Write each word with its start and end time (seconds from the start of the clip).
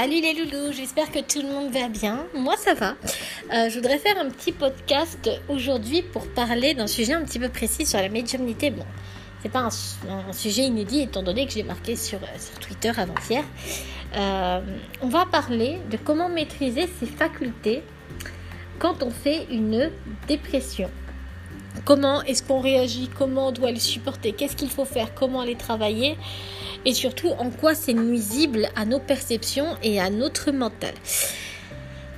Salut 0.00 0.20
les 0.20 0.32
loulous, 0.32 0.70
j'espère 0.72 1.10
que 1.10 1.18
tout 1.18 1.42
le 1.42 1.52
monde 1.52 1.72
va 1.72 1.88
bien. 1.88 2.24
Moi 2.32 2.54
ça 2.56 2.72
va. 2.72 2.94
Euh, 3.52 3.68
je 3.68 3.74
voudrais 3.74 3.98
faire 3.98 4.16
un 4.16 4.30
petit 4.30 4.52
podcast 4.52 5.28
aujourd'hui 5.48 6.02
pour 6.02 6.28
parler 6.34 6.72
d'un 6.72 6.86
sujet 6.86 7.14
un 7.14 7.24
petit 7.24 7.40
peu 7.40 7.48
précis 7.48 7.84
sur 7.84 7.98
la 7.98 8.08
médiumnité. 8.08 8.70
Bon, 8.70 8.84
c'est 9.42 9.48
pas 9.48 9.68
un, 9.68 10.32
sujet 10.32 10.62
inédit 10.62 11.00
étant 11.00 11.24
donné 11.24 11.46
que 11.46 11.52
j'ai 11.52 11.64
marqué 11.64 11.96
sur, 11.96 12.20
sur 12.38 12.60
Twitter 12.60 12.92
avant-hier. 12.96 13.42
Euh, 14.14 14.60
on 15.02 15.08
va 15.08 15.26
parler 15.26 15.80
de 15.90 15.96
comment 15.96 16.28
maîtriser 16.28 16.88
ses 17.00 17.06
facultés 17.06 17.82
quand 18.78 19.02
on 19.02 19.10
fait 19.10 19.48
une 19.50 19.90
dépression. 20.28 20.88
Comment 21.88 22.20
est-ce 22.24 22.42
qu'on 22.42 22.60
réagit? 22.60 23.08
Comment 23.16 23.48
on 23.48 23.50
doit 23.50 23.70
le 23.70 23.78
supporter? 23.78 24.32
Qu'est-ce 24.32 24.56
qu'il 24.56 24.68
faut 24.68 24.84
faire? 24.84 25.14
Comment 25.14 25.40
aller 25.40 25.54
travailler? 25.54 26.18
Et 26.84 26.92
surtout, 26.92 27.28
en 27.28 27.48
quoi 27.48 27.74
c'est 27.74 27.94
nuisible 27.94 28.68
à 28.76 28.84
nos 28.84 28.98
perceptions 28.98 29.74
et 29.82 29.98
à 29.98 30.10
notre 30.10 30.52
mental? 30.52 30.92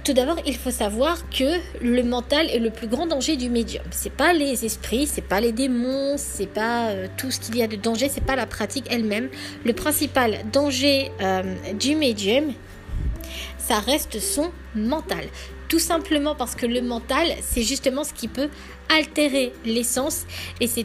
Tout 0.02 0.12
d'abord, 0.12 0.38
il 0.44 0.56
faut 0.56 0.72
savoir 0.72 1.18
que 1.30 1.60
le 1.80 2.02
mental 2.02 2.50
est 2.50 2.58
le 2.58 2.70
plus 2.70 2.88
grand 2.88 3.06
danger 3.06 3.36
du 3.36 3.48
médium. 3.48 3.84
C'est 3.92 4.12
pas 4.12 4.32
les 4.32 4.64
esprits, 4.64 5.06
c'est 5.06 5.22
pas 5.22 5.40
les 5.40 5.52
démons, 5.52 6.16
c'est 6.16 6.48
pas 6.48 6.88
euh, 6.88 7.06
tout 7.16 7.30
ce 7.30 7.38
qu'il 7.38 7.56
y 7.56 7.62
a 7.62 7.68
de 7.68 7.76
danger, 7.76 8.08
c'est 8.08 8.24
pas 8.24 8.34
la 8.34 8.46
pratique 8.46 8.86
elle-même. 8.90 9.28
Le 9.64 9.72
principal 9.72 10.38
danger 10.52 11.12
euh, 11.20 11.44
du 11.74 11.94
médium, 11.94 12.54
ça 13.56 13.78
reste 13.78 14.18
son 14.18 14.50
mental. 14.74 15.26
Tout 15.70 15.78
simplement 15.78 16.34
parce 16.34 16.56
que 16.56 16.66
le 16.66 16.82
mental, 16.82 17.28
c'est 17.40 17.62
justement 17.62 18.02
ce 18.02 18.12
qui 18.12 18.26
peut 18.26 18.50
altérer 18.88 19.52
l'essence 19.64 20.26
et 20.60 20.66
c'est 20.66 20.84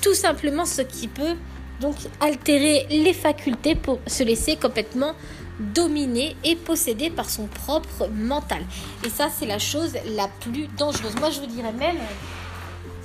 tout 0.00 0.14
simplement 0.14 0.64
ce 0.64 0.80
qui 0.82 1.06
peut 1.06 1.36
donc 1.80 1.96
altérer 2.18 2.86
les 2.88 3.12
facultés 3.12 3.74
pour 3.74 4.00
se 4.06 4.22
laisser 4.22 4.56
complètement 4.56 5.12
dominer 5.60 6.34
et 6.44 6.56
posséder 6.56 7.10
par 7.10 7.28
son 7.28 7.46
propre 7.46 8.08
mental. 8.08 8.62
Et 9.04 9.10
ça, 9.10 9.28
c'est 9.28 9.46
la 9.46 9.58
chose 9.58 9.92
la 10.16 10.28
plus 10.40 10.66
dangereuse. 10.78 11.14
Moi, 11.20 11.30
je 11.30 11.40
vous 11.40 11.46
dirais 11.46 11.72
même, 11.72 11.98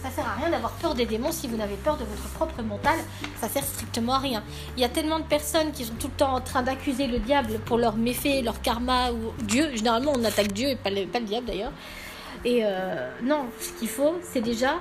ça 0.09 0.21
sert 0.21 0.27
à 0.27 0.35
rien 0.35 0.49
d'avoir 0.49 0.71
peur 0.73 0.95
des 0.95 1.05
démons 1.05 1.31
si 1.31 1.47
vous 1.47 1.57
n'avez 1.57 1.75
peur 1.75 1.97
de 1.97 2.05
votre 2.05 2.29
propre 2.33 2.61
mental. 2.61 2.97
Ça 3.39 3.49
sert 3.49 3.63
strictement 3.63 4.13
à 4.13 4.19
rien. 4.19 4.43
Il 4.75 4.81
y 4.81 4.85
a 4.85 4.89
tellement 4.89 5.19
de 5.19 5.25
personnes 5.25 5.71
qui 5.71 5.83
sont 5.83 5.95
tout 5.95 6.07
le 6.07 6.13
temps 6.13 6.33
en 6.33 6.41
train 6.41 6.63
d'accuser 6.63 7.07
le 7.07 7.19
diable 7.19 7.59
pour 7.65 7.77
leurs 7.77 7.97
méfaits, 7.97 8.43
leur 8.43 8.61
karma 8.61 9.11
ou 9.11 9.33
Dieu. 9.43 9.75
Généralement, 9.75 10.13
on 10.15 10.23
attaque 10.23 10.53
Dieu 10.53 10.69
et 10.69 10.75
pas 10.75 10.89
le, 10.89 11.05
diable 11.05 11.47
d'ailleurs. 11.47 11.73
Et 12.45 12.61
euh, 12.63 13.09
non, 13.23 13.45
ce 13.59 13.71
qu'il 13.73 13.89
faut, 13.89 14.15
c'est 14.21 14.41
déjà 14.41 14.75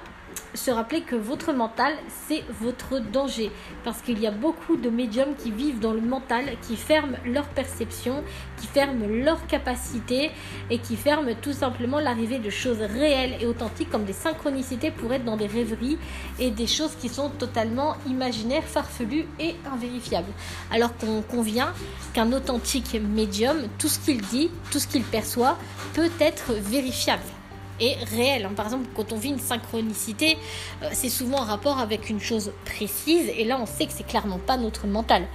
se 0.56 0.70
rappeler 0.70 1.02
que 1.02 1.16
votre 1.16 1.52
mental, 1.52 1.92
c'est 2.26 2.42
votre 2.60 2.98
danger. 2.98 3.50
Parce 3.84 4.00
qu'il 4.00 4.18
y 4.18 4.26
a 4.26 4.30
beaucoup 4.30 4.76
de 4.76 4.90
médiums 4.90 5.34
qui 5.36 5.50
vivent 5.50 5.80
dans 5.80 5.92
le 5.92 6.00
mental, 6.00 6.44
qui 6.62 6.76
ferment 6.76 7.16
leur 7.24 7.46
perception, 7.46 8.24
qui 8.56 8.66
ferment 8.66 9.06
leur 9.06 9.46
capacité 9.46 10.30
et 10.70 10.78
qui 10.78 10.96
ferment 10.96 11.34
tout 11.40 11.52
simplement 11.52 12.00
l'arrivée 12.00 12.38
de 12.38 12.50
choses 12.50 12.80
réelles 12.80 13.36
et 13.40 13.46
authentiques 13.46 13.90
comme 13.90 14.04
des 14.04 14.12
synchronicités 14.12 14.90
pour 14.90 15.12
être 15.12 15.24
dans 15.24 15.36
des 15.36 15.46
rêveries 15.46 15.98
et 16.38 16.50
des 16.50 16.66
choses 16.66 16.94
qui 17.00 17.08
sont 17.08 17.30
totalement 17.30 17.96
imaginaires, 18.06 18.64
farfelues 18.64 19.26
et 19.38 19.54
invérifiables. 19.72 20.32
Alors 20.70 20.96
qu'on 20.96 21.22
convient 21.22 21.72
qu'un 22.14 22.32
authentique 22.32 22.98
médium, 23.00 23.68
tout 23.78 23.88
ce 23.88 23.98
qu'il 23.98 24.20
dit, 24.22 24.50
tout 24.70 24.78
ce 24.78 24.86
qu'il 24.86 25.04
perçoit 25.04 25.58
peut 25.94 26.10
être 26.20 26.52
vérifiable 26.52 27.35
est 27.80 28.02
réel. 28.04 28.46
Hein. 28.46 28.52
Par 28.54 28.66
exemple, 28.66 28.88
quand 28.94 29.12
on 29.12 29.16
vit 29.16 29.30
une 29.30 29.38
synchronicité, 29.38 30.38
euh, 30.82 30.88
c'est 30.92 31.08
souvent 31.08 31.38
en 31.38 31.44
rapport 31.44 31.78
avec 31.78 32.10
une 32.10 32.20
chose 32.20 32.52
précise, 32.64 33.30
et 33.36 33.44
là 33.44 33.58
on 33.60 33.66
sait 33.66 33.86
que 33.86 33.92
c'est 33.92 34.06
clairement 34.06 34.38
pas 34.38 34.56
notre 34.56 34.86
mental. 34.86 35.26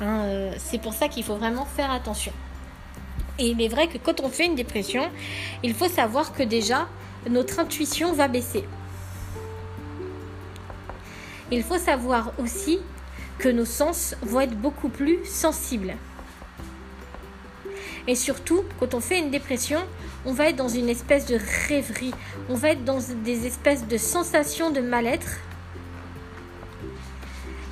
Hein. 0.00 0.24
Euh, 0.24 0.54
c'est 0.58 0.80
pour 0.80 0.94
ça 0.94 1.08
qu'il 1.08 1.24
faut 1.24 1.36
vraiment 1.36 1.64
faire 1.64 1.90
attention. 1.90 2.32
Et 3.38 3.48
il 3.48 3.60
est 3.60 3.68
vrai 3.68 3.88
que 3.88 3.98
quand 3.98 4.20
on 4.20 4.28
fait 4.28 4.46
une 4.46 4.54
dépression, 4.54 5.02
il 5.62 5.74
faut 5.74 5.88
savoir 5.88 6.32
que 6.32 6.42
déjà 6.42 6.88
notre 7.28 7.58
intuition 7.58 8.12
va 8.12 8.28
baisser. 8.28 8.64
Il 11.50 11.62
faut 11.62 11.78
savoir 11.78 12.32
aussi 12.38 12.78
que 13.38 13.48
nos 13.48 13.64
sens 13.64 14.14
vont 14.22 14.40
être 14.40 14.56
beaucoup 14.56 14.88
plus 14.88 15.18
sensibles. 15.24 15.94
Et 18.06 18.14
surtout, 18.14 18.64
quand 18.78 18.94
on 18.94 19.00
fait 19.00 19.18
une 19.18 19.30
dépression, 19.30 19.80
on 20.26 20.32
va 20.32 20.48
être 20.48 20.56
dans 20.56 20.68
une 20.68 20.88
espèce 20.88 21.26
de 21.26 21.38
rêverie, 21.68 22.12
on 22.48 22.54
va 22.54 22.70
être 22.70 22.84
dans 22.84 22.98
des 23.24 23.46
espèces 23.46 23.86
de 23.86 23.96
sensations 23.96 24.70
de 24.70 24.80
mal-être 24.80 25.38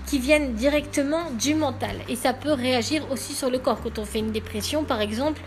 qui 0.07 0.19
viennent 0.19 0.53
directement 0.55 1.31
du 1.39 1.55
mental. 1.55 1.97
Et 2.09 2.17
ça 2.17 2.35
peut 2.35 2.53
réagir 2.53 3.11
aussi 3.11 3.33
sur 3.33 3.51
le 3.51 3.59
corps. 3.59 3.81
Quand 3.83 3.99
on 3.99 4.05
fait 4.05 4.19
une 4.19 4.31
dépression, 4.31 4.85
par 4.85 5.01
exemple, 5.01 5.41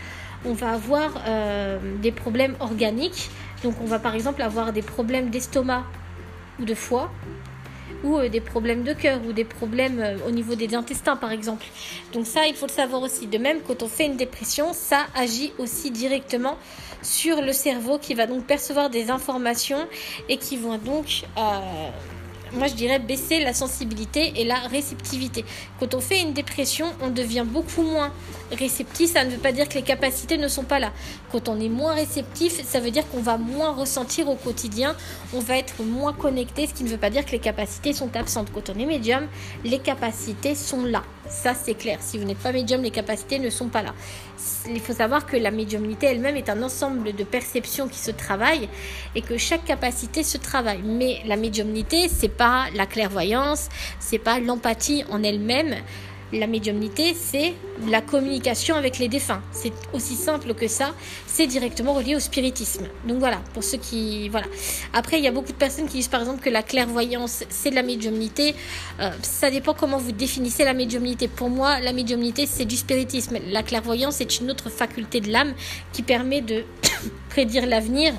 on 0.43 0.53
va 0.53 0.71
avoir 0.71 1.11
euh, 1.27 1.77
des 2.01 2.11
problèmes 2.11 2.55
organiques. 2.59 3.29
Donc 3.63 3.75
on 3.81 3.85
va 3.85 3.99
par 3.99 4.15
exemple 4.15 4.41
avoir 4.41 4.73
des 4.73 4.81
problèmes 4.81 5.29
d'estomac 5.29 5.83
ou 6.59 6.65
de 6.65 6.73
foie 6.73 7.11
euh, 8.17 8.29
des 8.29 8.41
problèmes 8.41 8.83
de 8.83 8.93
cœur 8.93 9.19
ou 9.27 9.33
des 9.33 9.43
problèmes 9.45 9.99
euh, 9.99 10.17
au 10.27 10.31
niveau 10.31 10.55
des 10.55 10.73
intestins 10.75 11.15
par 11.15 11.31
exemple. 11.31 11.65
Donc 12.13 12.25
ça, 12.25 12.47
il 12.47 12.55
faut 12.55 12.67
le 12.67 12.71
savoir 12.71 13.01
aussi. 13.01 13.27
De 13.27 13.37
même, 13.37 13.59
quand 13.67 13.83
on 13.83 13.87
fait 13.87 14.05
une 14.05 14.17
dépression, 14.17 14.73
ça 14.73 15.05
agit 15.15 15.51
aussi 15.57 15.91
directement 15.91 16.57
sur 17.01 17.41
le 17.41 17.53
cerveau 17.53 17.97
qui 17.99 18.13
va 18.13 18.27
donc 18.27 18.45
percevoir 18.45 18.89
des 18.89 19.09
informations 19.09 19.87
et 20.29 20.37
qui 20.37 20.57
vont 20.57 20.77
donc 20.77 21.23
euh, 21.37 21.41
moi 22.53 22.67
je 22.67 22.73
dirais 22.73 22.99
baisser 22.99 23.39
la 23.39 23.53
sensibilité 23.53 24.33
et 24.37 24.45
la 24.45 24.59
réceptivité. 24.59 25.45
Quand 25.79 25.93
on 25.93 25.99
fait 25.99 26.21
une 26.21 26.33
dépression, 26.33 26.87
on 27.01 27.09
devient 27.09 27.45
beaucoup 27.45 27.83
moins 27.83 28.11
réceptif, 28.51 29.11
ça 29.11 29.23
ne 29.23 29.31
veut 29.31 29.37
pas 29.37 29.51
dire 29.51 29.67
que 29.67 29.75
les 29.75 29.81
capacités 29.81 30.37
ne 30.37 30.47
sont 30.47 30.63
pas 30.63 30.79
là. 30.79 30.91
Quand 31.31 31.49
on 31.49 31.59
est 31.59 31.69
moins 31.69 31.93
réceptif, 31.93 32.63
ça 32.63 32.79
veut 32.79 32.91
dire 32.91 33.07
qu'on 33.09 33.21
va 33.21 33.37
moins 33.37 33.73
ressentir 33.73 34.29
au 34.29 34.35
quotidien, 34.35 34.95
on 35.33 35.39
va 35.39 35.57
être 35.57 35.83
moins 35.83 36.13
connecté, 36.13 36.67
ce 36.67 36.73
qui 36.73 36.83
ne 36.83 36.89
veut 36.89 36.97
pas 36.97 37.09
dire 37.09 37.25
que 37.25 37.31
les 37.31 37.39
capacités 37.39 37.93
sont 37.93 38.15
absentes. 38.15 38.49
Quand 38.53 38.69
on 38.69 38.79
est 38.79 38.85
médium, 38.85 39.27
les 39.63 39.79
capacités 39.79 40.55
sont 40.55 40.83
là. 40.83 41.03
Ça, 41.27 41.53
c'est 41.55 41.73
clair. 41.73 41.97
Si 42.01 42.19
vous 42.19 42.25
n'êtes 42.25 42.37
pas 42.37 42.51
médium, 42.51 42.83
les 42.83 42.91
capacités 42.91 43.39
ne 43.39 43.49
sont 43.49 43.67
pas 43.67 43.81
là. 43.81 43.93
Il 44.67 44.79
faut 44.79 44.93
savoir 44.93 45.25
que 45.25 45.37
la 45.37 45.49
médiumnité 45.49 46.07
elle-même 46.07 46.35
est 46.35 46.49
un 46.49 46.61
ensemble 46.61 47.15
de 47.15 47.23
perceptions 47.23 47.87
qui 47.87 47.97
se 47.97 48.11
travaillent 48.11 48.69
et 49.15 49.21
que 49.21 49.37
chaque 49.37 49.65
capacité 49.65 50.23
se 50.23 50.37
travaille. 50.37 50.81
Mais 50.83 51.21
la 51.25 51.35
médiumnité, 51.35 52.09
c'est 52.09 52.29
pas 52.29 52.65
la 52.75 52.85
clairvoyance, 52.85 53.69
c'est 53.99 54.19
pas 54.19 54.39
l'empathie 54.39 55.03
en 55.09 55.23
elle-même 55.23 55.75
la 56.33 56.47
médiumnité, 56.47 57.13
c'est 57.13 57.53
la 57.87 58.01
communication 58.01 58.75
avec 58.75 58.99
les 58.99 59.07
défunts. 59.07 59.41
C'est 59.51 59.73
aussi 59.93 60.15
simple 60.15 60.53
que 60.53 60.67
ça. 60.67 60.93
C'est 61.27 61.47
directement 61.47 61.93
relié 61.93 62.15
au 62.15 62.19
spiritisme. 62.19 62.87
Donc 63.07 63.19
voilà, 63.19 63.41
pour 63.53 63.63
ceux 63.63 63.77
qui... 63.77 64.29
Voilà. 64.29 64.47
Après, 64.93 65.17
il 65.17 65.23
y 65.23 65.27
a 65.27 65.31
beaucoup 65.31 65.51
de 65.51 65.57
personnes 65.57 65.87
qui 65.87 65.97
disent 65.97 66.07
par 66.07 66.21
exemple 66.21 66.41
que 66.41 66.49
la 66.49 66.63
clairvoyance, 66.63 67.43
c'est 67.49 67.69
de 67.69 67.75
la 67.75 67.83
médiumnité. 67.83 68.55
Euh, 68.99 69.11
ça 69.21 69.51
dépend 69.51 69.73
comment 69.73 69.97
vous 69.97 70.11
définissez 70.11 70.63
la 70.63 70.73
médiumnité. 70.73 71.27
Pour 71.27 71.49
moi, 71.49 71.79
la 71.79 71.93
médiumnité, 71.93 72.45
c'est 72.45 72.65
du 72.65 72.75
spiritisme. 72.75 73.37
La 73.51 73.63
clairvoyance, 73.63 74.15
c'est 74.15 74.39
une 74.39 74.49
autre 74.49 74.69
faculté 74.69 75.21
de 75.21 75.31
l'âme 75.31 75.53
qui 75.93 76.01
permet 76.01 76.41
de 76.41 76.63
prédire 77.29 77.65
l'avenir 77.65 78.13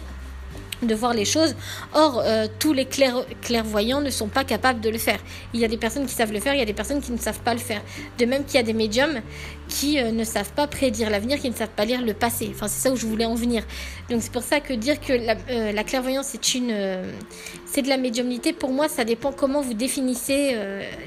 de 0.83 0.95
voir 0.95 1.15
les 1.15 1.25
choses. 1.25 1.55
Or, 1.95 2.23
euh, 2.25 2.47
tous 2.59 2.73
les 2.73 2.87
clairvoyants 2.87 4.01
ne 4.01 4.11
sont 4.11 4.29
pas 4.29 4.45
capables 4.45 4.81
de 4.81 4.91
le 4.91 4.99
faire. 4.99 5.19
Il 5.55 5.61
y 5.61 5.65
a 5.65 5.69
des 5.69 5.77
personnes 5.77 6.07
qui 6.07 6.15
savent 6.15 6.33
le 6.33 6.41
faire, 6.41 6.55
il 6.55 6.59
y 6.59 6.63
a 6.63 6.67
des 6.67 6.73
personnes 6.73 7.01
qui 7.01 7.13
ne 7.13 7.19
savent 7.19 7.41
pas 7.41 7.55
le 7.55 7.61
faire. 7.61 7.83
De 8.19 8.25
même 8.27 8.45
qu'il 8.45 8.57
y 8.57 8.59
a 8.59 8.63
des 8.63 8.73
médiums 8.73 9.21
qui 9.69 9.99
euh, 9.99 10.13
ne 10.13 10.25
savent 10.25 10.53
pas 10.53 10.67
prédire 10.67 11.11
l'avenir, 11.11 11.39
qui 11.39 11.51
ne 11.51 11.55
savent 11.55 11.69
pas 11.69 11.85
lire 11.85 12.03
le 12.03 12.15
passé. 12.15 12.51
Enfin, 12.55 12.69
c'est 12.69 12.89
ça 12.89 12.93
où 12.93 12.97
je 12.97 13.07
voulais 13.07 13.25
en 13.25 13.35
venir. 13.35 13.65
Donc, 14.11 14.23
c'est 14.23 14.33
pour 14.33 14.43
ça 14.43 14.61
que 14.61 14.73
dire 14.73 15.01
que 15.01 15.13
la, 15.13 15.37
euh, 15.51 15.83
clairvoyance 15.83 16.27
c'est 16.27 16.55
une, 16.55 16.75
c'est 17.65 17.83
de 17.83 17.89
la 17.89 17.97
médiumnité. 17.97 18.53
Pour 18.53 18.71
moi, 18.71 18.89
ça 18.89 19.05
dépend 19.05 19.33
comment 19.33 19.61
vous 19.61 19.75
définissez 19.75 20.57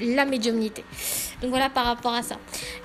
la 0.00 0.24
médiumnité. 0.24 0.84
Donc 1.40 1.50
voilà 1.50 1.70
par 1.70 1.84
rapport 1.84 2.14
à 2.14 2.22
ça. 2.22 2.36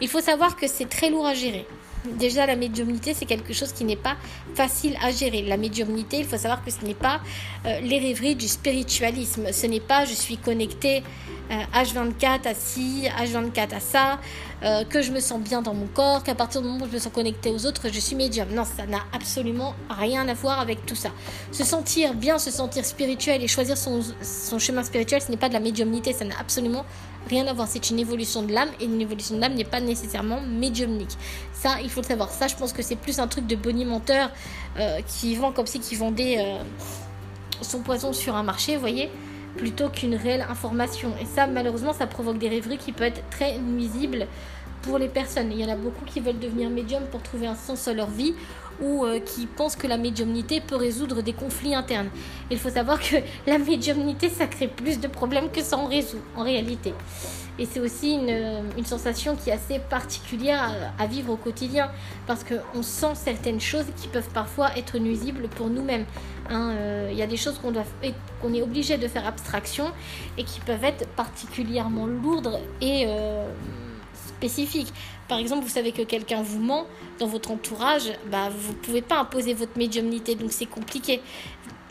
Il 0.02 0.08
faut 0.08 0.22
savoir 0.22 0.56
que 0.56 0.68
c'est 0.68 0.90
très 0.90 1.10
lourd 1.10 1.26
à 1.26 1.34
gérer. 1.34 1.66
Déjà, 2.14 2.46
la 2.46 2.56
médiumnité, 2.56 3.14
c'est 3.14 3.26
quelque 3.26 3.54
chose 3.54 3.74
qui 3.74 3.84
n'est 3.84 3.96
pas 3.96 4.16
facile 4.54 4.96
à 5.02 5.12
gérer. 5.12 5.42
La 5.42 5.58
médiumnité, 5.58 6.20
il 6.20 6.26
faut 6.26 6.38
savoir 6.38 6.64
que 6.64 6.72
ce 6.72 6.84
n'est 6.86 6.94
pas 6.94 7.20
euh, 7.66 7.80
les 7.82 8.00
rêveries 8.00 8.36
du 8.36 8.48
spiritualisme. 8.48 9.52
Ce 9.52 9.68
n'est 9.68 9.80
pas 9.80 10.06
je 10.06 10.14
suis 10.14 10.38
connecté 10.38 11.04
H24 11.50 12.48
à 12.48 12.54
ci, 12.54 13.04
H24 13.20 13.76
à 13.76 13.80
ça, 13.80 14.20
euh, 14.64 14.84
que 14.84 15.02
je 15.02 15.12
me 15.12 15.20
sens 15.20 15.40
bien 15.40 15.62
dans 15.62 15.74
mon 15.74 15.88
corps, 15.88 16.24
qu'à 16.24 16.36
partir 16.36 16.62
du 16.62 16.68
moment 16.68 16.86
où 16.86 16.88
je 16.88 16.94
me 16.94 17.00
sens 17.00 17.14
connecté 17.14 17.52
aux 17.52 17.66
autres, 17.66 17.90
je 17.92 18.00
suis 18.00 18.16
médium. 18.16 18.48
Non, 18.52 18.64
ça 18.66 18.86
n'a 18.86 19.04
absolument 19.14 19.76
rien 19.90 20.28
à 20.28 20.34
voir 20.34 20.60
avec 20.60 20.86
tout 20.86 20.96
ça. 20.96 21.10
Se 21.52 21.64
sentir 21.64 22.14
bien, 22.14 22.40
se 22.40 22.52
sentir 22.52 22.86
spirituel 22.86 23.44
et 23.44 23.48
choisir 23.48 23.78
son, 23.78 24.02
son 24.22 24.60
chemin 24.60 24.84
spirituel, 24.84 25.22
ce 25.22 25.30
n'est 25.30 25.38
pas 25.38 25.50
de 25.50 25.54
la 25.54 25.60
médiumnité, 25.60 26.14
ça 26.14 26.26
n'a 26.26 26.36
absolument 26.40 26.86
rien 27.30 27.48
à 27.48 27.54
voir. 27.54 27.68
C'est 27.68 27.90
une 27.90 28.00
évolution 28.00 28.44
de 28.44 28.54
l'âme 28.54 28.70
et 28.80 28.86
une 28.86 29.02
évolution 29.02 29.36
de 29.36 29.42
l'âme 29.42 29.54
n'est 29.54 29.64
pas 29.64 29.82
nécessairement 29.82 30.42
médiumnique. 30.42 31.18
Ça, 31.54 31.78
il 31.84 31.90
faut 31.90 32.02
le 32.02 32.08
savoir. 32.08 32.30
Ça, 32.30 32.48
je 32.48 32.56
pense 32.56 32.74
que 32.74 32.82
c'est 32.82 32.96
plus 32.96 33.20
un 33.20 33.28
truc 33.28 33.48
de 33.48 33.56
bonimenteur 33.56 34.30
euh, 34.80 35.00
qui 35.08 35.36
vend 35.36 35.52
comme 35.52 35.68
si 35.68 35.80
qui 35.80 35.96
vendait 35.96 36.38
euh, 36.40 36.58
son 37.62 37.80
poison 37.80 38.14
sur 38.14 38.36
un 38.36 38.44
marché, 38.44 38.76
vous 38.76 38.82
voyez 38.82 39.10
plutôt 39.58 39.90
qu'une 39.90 40.16
réelle 40.16 40.46
information. 40.50 41.14
Et 41.22 41.26
ça, 41.26 41.48
malheureusement, 41.48 41.94
ça 41.94 42.08
provoque 42.08 42.38
des 42.38 42.50
rêveries 42.50 42.78
qui 42.78 42.92
peuvent 42.92 43.08
être 43.08 43.30
très 43.30 43.58
nuisibles 43.58 44.28
pour 44.82 45.00
les 45.00 45.08
personnes. 45.08 45.52
Il 45.52 45.60
y 45.60 45.66
en 45.66 45.70
a 45.70 45.76
beaucoup 45.76 46.06
qui 46.06 46.20
veulent 46.20 46.40
devenir 46.40 46.70
médium 46.70 47.04
pour 47.10 47.22
trouver 47.22 47.48
un 47.48 47.56
sens 47.56 47.88
à 47.88 47.94
leur 47.94 48.10
vie 48.10 48.36
ou 48.82 49.06
euh, 49.06 49.20
qui 49.20 49.46
pensent 49.46 49.76
que 49.76 49.88
la 49.88 49.98
médiumnité 49.98 50.62
peut 50.62 50.76
résoudre 50.76 51.22
des 51.22 51.34
conflits 51.34 51.76
internes. 51.76 52.10
Il 52.52 52.58
faut 52.58 52.70
savoir 52.70 53.00
que 53.00 53.16
la 53.48 53.58
médiumnité, 53.58 54.30
ça 54.30 54.48
crée 54.48 54.68
plus 54.68 55.00
de 55.00 55.08
problèmes 55.08 55.50
que 55.50 55.62
ça 55.62 55.78
en 55.78 55.88
résout, 55.88 56.22
en 56.36 56.44
réalité. 56.44 56.94
Et 57.58 57.66
c'est 57.66 57.80
aussi 57.80 58.14
une, 58.14 58.30
euh, 58.30 58.84
sensation 58.84 59.36
qui 59.36 59.50
est 59.50 59.54
assez 59.54 59.80
particulière 59.80 60.94
à, 61.00 61.08
vivre 61.08 61.32
au 61.32 61.38
quotidien, 61.38 61.90
parce 62.28 62.44
qu'on 62.44 62.84
sent 62.84 63.16
certaines 63.16 63.62
choses 63.62 63.86
qui 63.96 64.08
peuvent 64.10 64.30
parfois 64.34 64.76
être 64.78 64.98
nuisibles 64.98 65.48
pour 65.48 65.70
nous-mêmes. 65.70 66.06
Hein. 66.50 66.72
Euh, 66.72 67.10
il 67.12 67.18
y 67.18 67.22
a 67.22 67.28
des 67.28 67.38
choses 67.38 67.58
qu'on 67.58 67.74
qu'on 68.42 68.54
est 68.54 68.62
obligé 68.62 68.98
de 68.98 69.08
faire 69.08 69.26
abstraction 69.26 69.86
et 70.38 70.44
qui 70.44 70.60
peuvent 70.60 70.84
être 70.84 71.08
particulièrement 71.16 72.06
lourdes 72.06 72.60
et 72.82 73.08
spécifiques. 74.38 74.94
Par 75.28 75.40
exemple, 75.40 75.64
vous 75.64 75.70
savez 75.70 75.92
que 75.92 76.04
quelqu'un 76.04 76.42
vous 76.42 76.60
ment 76.60 76.86
dans 77.20 77.28
votre 77.28 77.52
entourage, 77.52 78.12
bah, 78.32 78.50
vous 78.56 78.74
ne 78.74 78.78
pouvez 78.78 79.02
pas 79.02 79.20
imposer 79.20 79.54
votre 79.54 79.78
médiumnité, 79.78 80.36
donc 80.36 80.52
c'est 80.52 80.66
compliqué. 80.66 81.22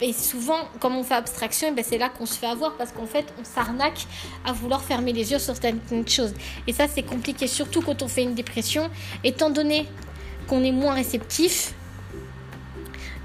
Et 0.00 0.12
souvent, 0.12 0.58
comme 0.80 0.96
on 0.96 1.02
fait 1.02 1.14
abstraction, 1.14 1.72
bah, 1.72 1.82
c'est 1.84 1.98
là 1.98 2.08
qu'on 2.08 2.26
se 2.26 2.34
fait 2.34 2.46
avoir 2.46 2.76
parce 2.76 2.92
qu'en 2.92 3.06
fait, 3.06 3.26
on 3.40 3.44
s'arnaque 3.44 4.06
à 4.44 4.52
vouloir 4.52 4.82
fermer 4.82 5.12
les 5.12 5.32
yeux 5.32 5.38
sur 5.38 5.54
certaines 5.54 6.08
choses. 6.08 6.34
Et 6.66 6.72
ça, 6.72 6.86
c'est 6.88 7.04
compliqué, 7.04 7.46
surtout 7.46 7.80
quand 7.80 8.02
on 8.02 8.08
fait 8.08 8.22
une 8.22 8.34
dépression, 8.34 8.90
étant 9.22 9.50
donné 9.50 9.86
qu'on 10.46 10.62
est 10.62 10.72
moins 10.72 10.94
réceptif, 10.94 11.74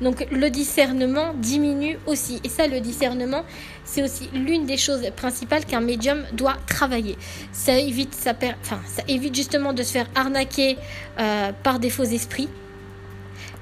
donc 0.01 0.27
le 0.31 0.49
discernement 0.49 1.33
diminue 1.35 1.97
aussi. 2.05 2.39
Et 2.43 2.49
ça, 2.49 2.67
le 2.67 2.79
discernement, 2.79 3.43
c'est 3.85 4.03
aussi 4.03 4.29
l'une 4.33 4.65
des 4.65 4.77
choses 4.77 5.01
principales 5.15 5.65
qu'un 5.65 5.81
médium 5.81 6.23
doit 6.33 6.57
travailler. 6.67 7.17
Ça 7.51 7.77
évite, 7.77 8.15
justement 9.33 9.73
de 9.73 9.83
se 9.83 9.91
faire 9.91 10.07
arnaquer 10.15 10.77
euh, 11.19 11.51
par 11.63 11.79
des 11.79 11.89
faux 11.89 12.03
esprits. 12.03 12.49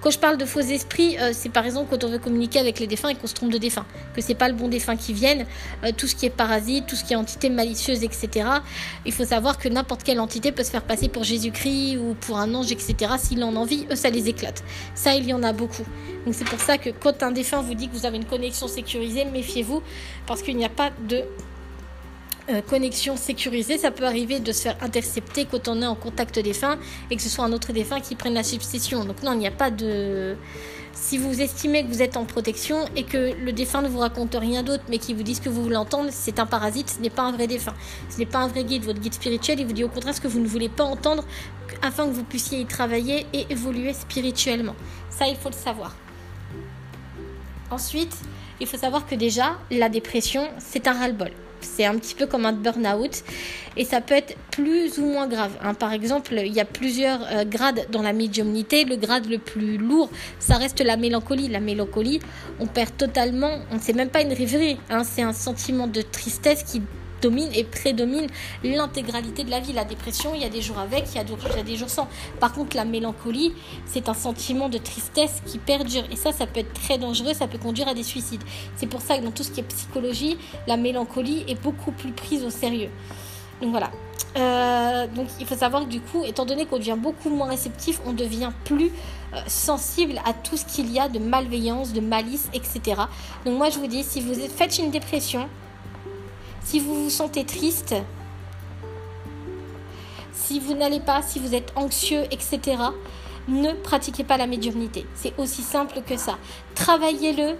Quand 0.01 0.11
je 0.11 0.19
parle 0.19 0.37
de 0.37 0.45
faux 0.45 0.59
esprits, 0.59 1.17
euh, 1.19 1.31
c'est 1.33 1.49
par 1.49 1.65
exemple 1.65 1.87
quand 1.89 2.03
on 2.03 2.09
veut 2.09 2.19
communiquer 2.19 2.59
avec 2.59 2.79
les 2.79 2.87
défunts 2.87 3.09
et 3.09 3.15
qu'on 3.15 3.27
se 3.27 3.33
trompe 3.33 3.51
de 3.51 3.57
défunt, 3.57 3.85
que 4.13 4.21
c'est 4.21 4.35
pas 4.35 4.47
le 4.47 4.53
bon 4.53 4.67
défunt 4.67 4.95
qui 4.95 5.11
vienne, 5.11 5.45
euh, 5.83 5.91
tout 5.95 6.07
ce 6.07 6.15
qui 6.15 6.27
est 6.27 6.29
parasite, 6.29 6.85
tout 6.85 6.95
ce 6.95 7.03
qui 7.03 7.13
est 7.13 7.15
entité 7.15 7.49
malicieuse, 7.49 8.03
etc. 8.03 8.47
Il 9.05 9.11
faut 9.11 9.25
savoir 9.25 9.57
que 9.57 9.67
n'importe 9.67 10.03
quelle 10.03 10.19
entité 10.19 10.51
peut 10.51 10.63
se 10.63 10.69
faire 10.69 10.83
passer 10.83 11.09
pour 11.09 11.23
Jésus-Christ 11.23 11.97
ou 11.97 12.13
pour 12.13 12.37
un 12.37 12.53
ange, 12.53 12.71
etc. 12.71 12.95
S'il 13.17 13.43
en 13.43 13.55
a 13.55 13.59
envie, 13.59 13.87
eux, 13.91 13.95
ça 13.95 14.09
les 14.09 14.29
éclate. 14.29 14.63
Ça, 14.93 15.15
il 15.15 15.25
y 15.25 15.33
en 15.33 15.41
a 15.41 15.51
beaucoup. 15.51 15.85
Donc 16.25 16.35
c'est 16.35 16.47
pour 16.47 16.59
ça 16.59 16.77
que 16.77 16.91
quand 16.91 17.23
un 17.23 17.31
défunt 17.31 17.61
vous 17.61 17.73
dit 17.73 17.87
que 17.87 17.93
vous 17.93 18.05
avez 18.05 18.17
une 18.17 18.25
connexion 18.25 18.67
sécurisée, 18.67 19.25
méfiez-vous, 19.25 19.81
parce 20.27 20.43
qu'il 20.43 20.57
n'y 20.57 20.65
a 20.65 20.69
pas 20.69 20.91
de 21.07 21.23
euh, 22.49 22.61
connexion 22.61 23.17
sécurisée, 23.17 23.77
ça 23.77 23.91
peut 23.91 24.05
arriver 24.05 24.39
de 24.39 24.51
se 24.53 24.61
faire 24.61 24.77
intercepter 24.81 25.45
quand 25.45 25.67
on 25.67 25.81
est 25.81 25.85
en 25.85 25.95
contact 25.95 26.39
défunt 26.39 26.77
et 27.11 27.17
que 27.17 27.21
ce 27.21 27.27
soit 27.27 27.43
un 27.43 27.51
autre 27.51 27.73
défunt 27.73 27.99
qui 27.99 28.15
prenne 28.15 28.33
la 28.33 28.43
succession. 28.43 29.03
Donc 29.03 29.21
non, 29.21 29.33
il 29.33 29.39
n'y 29.39 29.47
a 29.47 29.51
pas 29.51 29.69
de... 29.69 30.35
Si 30.93 31.17
vous 31.17 31.41
estimez 31.41 31.83
que 31.83 31.89
vous 31.89 32.01
êtes 32.01 32.17
en 32.17 32.25
protection 32.25 32.85
et 32.95 33.03
que 33.03 33.33
le 33.39 33.51
défunt 33.51 33.81
ne 33.81 33.87
vous 33.87 33.99
raconte 33.99 34.35
rien 34.35 34.63
d'autre, 34.63 34.83
mais 34.89 34.97
qu'il 34.97 35.15
vous 35.15 35.23
dit 35.23 35.39
que 35.39 35.49
vous 35.49 35.61
voulez 35.61 35.75
entendre, 35.75 36.09
c'est 36.11 36.39
un 36.39 36.45
parasite, 36.45 36.89
ce 36.89 37.01
n'est 37.01 37.11
pas 37.11 37.23
un 37.23 37.33
vrai 37.33 37.47
défunt. 37.47 37.75
Ce 38.09 38.17
n'est 38.17 38.25
pas 38.25 38.39
un 38.39 38.47
vrai 38.47 38.63
guide. 38.63 38.83
Votre 38.83 38.99
guide 38.99 39.13
spirituel, 39.13 39.59
il 39.59 39.67
vous 39.67 39.73
dit 39.73 39.83
au 39.83 39.89
contraire 39.89 40.15
ce 40.15 40.21
que 40.21 40.27
vous 40.27 40.39
ne 40.39 40.47
voulez 40.47 40.69
pas 40.69 40.85
entendre 40.85 41.23
afin 41.81 42.07
que 42.07 42.13
vous 42.13 42.23
puissiez 42.23 42.61
y 42.61 42.65
travailler 42.65 43.27
et 43.33 43.45
évoluer 43.49 43.93
spirituellement. 43.93 44.75
Ça, 45.09 45.27
il 45.27 45.35
faut 45.35 45.49
le 45.49 45.55
savoir. 45.55 45.95
Ensuite, 47.69 48.15
il 48.59 48.67
faut 48.67 48.77
savoir 48.77 49.05
que 49.05 49.15
déjà, 49.15 49.57
la 49.69 49.89
dépression, 49.89 50.47
c'est 50.57 50.87
un 50.87 50.93
ras-le-bol. 50.93 51.31
C'est 51.61 51.85
un 51.85 51.95
petit 51.95 52.15
peu 52.15 52.25
comme 52.25 52.45
un 52.45 52.53
burn-out 52.53 53.23
et 53.75 53.85
ça 53.85 54.01
peut 54.01 54.15
être 54.15 54.35
plus 54.51 54.99
ou 54.99 55.05
moins 55.05 55.27
grave. 55.27 55.51
Hein. 55.63 55.73
Par 55.73 55.93
exemple, 55.93 56.33
il 56.45 56.53
y 56.53 56.59
a 56.59 56.65
plusieurs 56.65 57.19
euh, 57.31 57.45
grades 57.45 57.87
dans 57.91 58.01
la 58.01 58.13
médiumnité. 58.13 58.85
Le 58.85 58.95
grade 58.95 59.27
le 59.27 59.37
plus 59.37 59.77
lourd, 59.77 60.09
ça 60.39 60.57
reste 60.57 60.81
la 60.81 60.97
mélancolie. 60.97 61.47
La 61.47 61.59
mélancolie, 61.59 62.19
on 62.59 62.65
perd 62.65 62.95
totalement, 62.97 63.51
on 63.71 63.75
ne 63.75 63.79
sait 63.79 63.93
même 63.93 64.09
pas 64.09 64.21
une 64.21 64.33
rêverie, 64.33 64.77
hein. 64.89 65.03
c'est 65.03 65.21
un 65.21 65.33
sentiment 65.33 65.87
de 65.87 66.01
tristesse 66.01 66.63
qui 66.63 66.81
domine 67.21 67.49
et 67.53 67.63
prédomine 67.63 68.27
l'intégralité 68.63 69.43
de 69.43 69.51
la 69.51 69.59
vie. 69.59 69.73
La 69.73 69.85
dépression, 69.85 70.33
il 70.35 70.41
y 70.41 70.45
a 70.45 70.49
des 70.49 70.61
jours 70.61 70.79
avec, 70.79 71.05
il 71.13 71.17
y 71.17 71.19
a, 71.19 71.63
des 71.63 71.75
jours 71.75 71.89
sans. 71.89 72.07
Par 72.39 72.53
contre, 72.53 72.75
la 72.75 72.85
mélancolie, 72.85 73.53
c'est 73.85 74.09
un 74.09 74.13
sentiment 74.13 74.69
de 74.69 74.77
tristesse 74.77 75.41
qui 75.45 75.57
perdure. 75.57 76.03
Et 76.11 76.15
ça, 76.15 76.31
ça 76.31 76.47
peut 76.47 76.59
être 76.59 76.73
très 76.73 76.97
dangereux, 76.97 77.33
ça 77.33 77.47
peut 77.47 77.57
conduire 77.57 77.87
à 77.87 77.93
des 77.93 78.03
suicides. 78.03 78.43
C'est 78.75 78.87
pour 78.87 79.01
ça 79.01 79.17
que 79.17 79.23
dans 79.23 79.31
tout 79.31 79.43
ce 79.43 79.51
qui 79.51 79.59
est 79.59 79.63
psychologie, 79.63 80.37
la 80.67 80.77
mélancolie 80.77 81.43
est 81.47 81.61
beaucoup 81.61 81.91
plus 81.91 82.11
prise 82.11 82.43
au 82.43 82.49
sérieux. 82.49 82.89
Donc 83.61 83.71
voilà. 83.71 83.91
Euh, 84.35 85.07
donc 85.07 85.27
il 85.39 85.47
faut 85.47 85.55
savoir 85.55 85.83
que 85.83 85.89
du 85.89 86.01
coup, 86.01 86.23
étant 86.23 86.45
donné 86.45 86.65
qu'on 86.65 86.77
devient 86.77 86.97
beaucoup 86.97 87.29
moins 87.29 87.49
réceptif, 87.49 87.99
on 88.05 88.13
devient 88.13 88.51
plus 88.65 88.91
euh, 89.33 89.39
sensible 89.47 90.21
à 90.25 90.33
tout 90.33 90.57
ce 90.57 90.65
qu'il 90.65 90.91
y 90.91 90.99
a 90.99 91.09
de 91.09 91.17
malveillance, 91.17 91.93
de 91.93 92.01
malice, 92.01 92.49
etc. 92.53 93.01
Donc 93.45 93.57
moi 93.57 93.69
je 93.69 93.79
vous 93.79 93.87
dis, 93.87 94.03
si 94.03 94.21
vous 94.21 94.35
faites 94.55 94.77
une 94.77 94.91
dépression, 94.91 95.49
si 96.67 96.81
vous 96.81 97.05
vous 97.05 97.09
sentez 97.09 97.45
triste, 97.45 97.95
si 100.33 100.59
vous 100.59 100.73
n'allez 100.73 100.99
pas, 100.99 101.21
si 101.21 101.39
vous 101.39 101.55
êtes 101.55 101.71
anxieux, 101.77 102.23
etc., 102.29 102.77
ne 103.47 103.71
pratiquez 103.71 104.25
pas 104.25 104.35
la 104.35 104.47
médiumnité. 104.47 105.05
C'est 105.15 105.33
aussi 105.37 105.61
simple 105.61 106.01
que 106.05 106.17
ça. 106.17 106.37
Travaillez-le. 106.75 107.55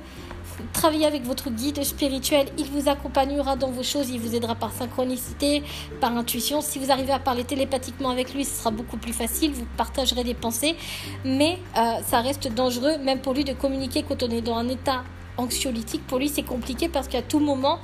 Travaillez 0.73 1.05
avec 1.05 1.23
votre 1.23 1.51
guide 1.51 1.83
spirituel, 1.83 2.47
il 2.57 2.65
vous 2.65 2.89
accompagnera 2.89 3.55
dans 3.55 3.69
vos 3.69 3.83
choses, 3.83 4.09
il 4.09 4.19
vous 4.19 4.35
aidera 4.35 4.55
par 4.55 4.71
synchronicité, 4.71 5.61
par 6.01 6.17
intuition. 6.17 6.61
Si 6.61 6.79
vous 6.79 6.91
arrivez 6.91 7.11
à 7.13 7.19
parler 7.19 7.43
télépathiquement 7.43 8.09
avec 8.09 8.33
lui, 8.33 8.43
ce 8.43 8.59
sera 8.59 8.71
beaucoup 8.71 8.97
plus 8.97 9.13
facile, 9.13 9.51
vous 9.51 9.67
partagerez 9.77 10.23
des 10.23 10.33
pensées, 10.33 10.75
mais 11.23 11.59
euh, 11.77 12.01
ça 12.07 12.21
reste 12.21 12.51
dangereux, 12.51 12.97
même 12.97 13.19
pour 13.19 13.35
lui, 13.35 13.43
de 13.43 13.53
communiquer 13.53 14.03
quand 14.03 14.23
on 14.23 14.29
est 14.31 14.41
dans 14.41 14.57
un 14.57 14.67
état 14.67 15.03
anxiolytique. 15.37 16.05
Pour 16.07 16.17
lui, 16.17 16.27
c'est 16.27 16.43
compliqué 16.43 16.89
parce 16.89 17.07
qu'à 17.07 17.21
tout 17.21 17.39
moment, 17.39 17.79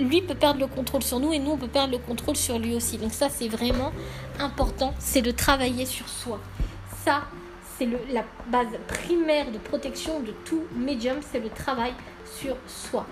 lui 0.00 0.22
peut 0.22 0.34
perdre 0.34 0.60
le 0.60 0.66
contrôle 0.66 1.02
sur 1.02 1.20
nous 1.20 1.32
et 1.32 1.38
nous 1.38 1.52
on 1.52 1.56
peut 1.56 1.68
perdre 1.68 1.92
le 1.92 1.98
contrôle 1.98 2.36
sur 2.36 2.58
lui 2.58 2.74
aussi. 2.74 2.98
Donc 2.98 3.12
ça 3.12 3.28
c'est 3.28 3.48
vraiment 3.48 3.92
important, 4.38 4.94
c'est 4.98 5.22
de 5.22 5.30
travailler 5.30 5.86
sur 5.86 6.08
soi. 6.08 6.40
Ça 7.04 7.22
c'est 7.78 7.88
la 8.12 8.24
base 8.48 8.68
primaire 8.88 9.50
de 9.50 9.58
protection 9.58 10.20
de 10.20 10.32
tout 10.44 10.62
médium, 10.76 11.18
c'est 11.32 11.40
le 11.40 11.48
travail 11.48 11.92
sur 12.38 12.56
soi. 12.66 13.06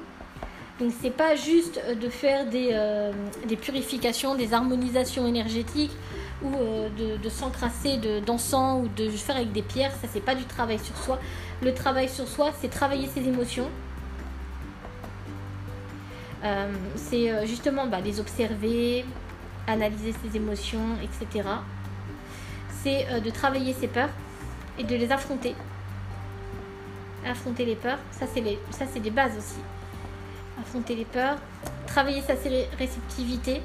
Donc 0.79 0.93
c'est 1.03 1.11
pas 1.11 1.35
juste 1.35 1.81
euh, 1.85 1.95
de 1.95 2.09
faire 2.09 2.47
des, 2.47 2.71
euh, 2.73 3.13
des, 3.47 3.57
purifications, 3.57 4.35
des 4.37 4.55
harmonisations 4.55 5.27
énergétiques 5.27 5.91
ou 6.43 6.55
euh, 6.55 6.89
de, 6.91 7.17
de 7.17 7.29
s'encrasser 7.29 7.99
d'encens 8.25 8.85
ou 8.85 8.89
de 8.89 9.11
faire 9.11 9.37
avec 9.37 9.53
des 9.53 9.63
pierres, 9.63 9.91
ça 10.01 10.09
c'est 10.13 10.25
pas 10.25 10.37
du 10.37 10.45
travail 10.45 10.79
sur 10.79 10.97
soi. 10.97 11.19
Le 11.63 11.75
travail 11.75 12.09
sur 12.09 12.29
soi, 12.29 12.53
c'est 12.61 12.69
travailler 12.69 13.09
ses 13.09 13.27
émotions, 13.27 13.69
euh, 16.45 16.73
c'est 16.95 17.31
euh, 17.31 17.47
justement 17.47 17.87
bah, 17.87 18.01
les 18.01 18.21
observer, 18.21 19.05
analyser 19.67 20.15
ses 20.23 20.37
émotions, 20.37 20.97
etc. 21.03 21.49
C'est 22.83 23.07
euh, 23.11 23.21
de 23.21 23.31
travailler 23.31 23.73
ses 23.73 23.89
peurs 23.89 24.11
et 24.79 24.85
de 24.85 24.95
les 24.95 25.11
affronter. 25.11 25.55
Affronter 27.27 27.65
les 27.65 27.75
peurs, 27.75 27.99
ça 28.13 28.27
c'est, 28.33 28.41
des 29.01 29.11
bases 29.11 29.37
aussi. 29.37 29.61
Affronter 30.61 30.95
les 30.95 31.05
peurs, 31.05 31.37
travailler 31.87 32.23
sa 32.23 32.35
réceptivité. 32.79 33.61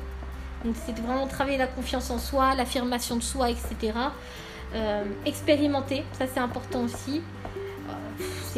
Donc 0.65 0.75
c'est 0.86 0.98
vraiment 0.98 1.27
travailler 1.27 1.58
la 1.58 1.68
confiance 1.68 2.10
en 2.10 2.18
soi, 2.18 2.56
l'affirmation 2.56 3.15
de 3.15 3.22
soi, 3.22 3.50
etc. 3.51 3.94
expérimenter, 5.25 6.03
ça 6.18 6.25
c'est 6.25 6.39
important 6.39 6.82
aussi 6.82 7.22